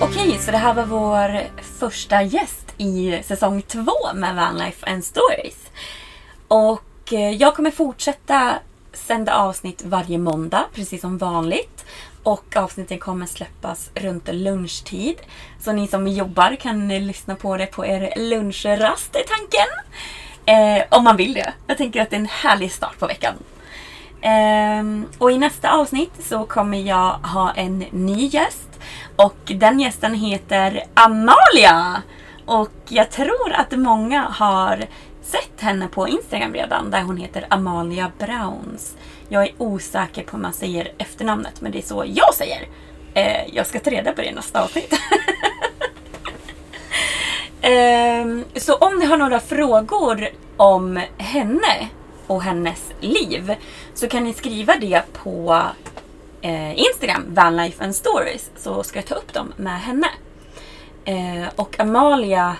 [0.01, 1.41] Okej, så det här var vår
[1.79, 5.71] första gäst i säsong två med Vanlife and Stories.
[6.47, 8.53] Och eh, jag kommer fortsätta
[8.97, 11.85] sända avsnitt varje måndag, precis som vanligt.
[12.23, 15.15] Och avsnitten kommer släppas runt lunchtid.
[15.59, 19.67] Så ni som jobbar kan lyssna på det på er lunchrast, är tanken.
[20.45, 21.53] Eh, om man vill det.
[21.67, 23.33] Jag tänker att det är en härlig start på veckan.
[24.21, 28.69] Eh, och i nästa avsnitt så kommer jag ha en ny gäst.
[29.15, 32.01] Och den gästen heter Amalia.
[32.45, 34.85] Och jag tror att många har
[35.27, 38.95] sett henne på Instagram redan där hon heter Amalia Browns.
[39.29, 42.67] Jag är osäker på hur man säger efternamnet men det är så jag säger.
[43.13, 44.93] Eh, jag ska ta reda på det i nästa avsnitt.
[47.61, 48.25] eh,
[48.55, 51.89] så om ni har några frågor om henne
[52.27, 53.55] och hennes liv
[53.93, 55.61] så kan ni skriva det på
[56.41, 60.07] eh, Instagram, Vanlife and Stories, så ska jag ta upp dem med henne.
[61.05, 62.55] Eh, och Amalia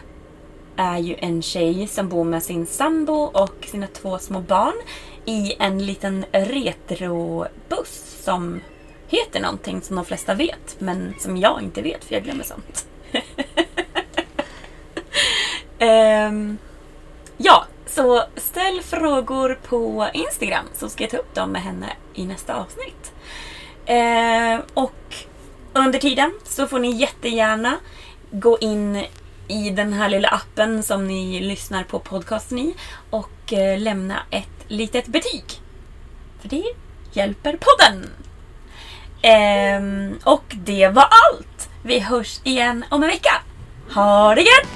[0.78, 4.76] är ju en tjej som bor med sin sambo och sina två små barn
[5.26, 8.62] i en liten retrobuss som
[9.08, 12.88] heter någonting som de flesta vet men som jag inte vet för jag glömmer sånt.
[15.80, 16.58] um,
[17.38, 22.26] ja, så ställ frågor på Instagram så ska jag ta upp dem med henne i
[22.26, 23.12] nästa avsnitt.
[23.90, 25.16] Uh, och
[25.74, 27.76] under tiden så får ni jättegärna
[28.32, 29.06] gå in
[29.48, 32.76] i den här lilla appen som ni lyssnar på podcasten i
[33.10, 35.44] och eh, lämna ett litet betyg.
[36.42, 36.66] För det
[37.14, 38.10] hjälper podden.
[39.22, 41.70] Ehm, och det var allt.
[41.84, 43.42] Vi hörs igen om en vecka.
[43.94, 44.68] Ha det gött!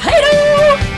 [0.00, 0.97] Hej då!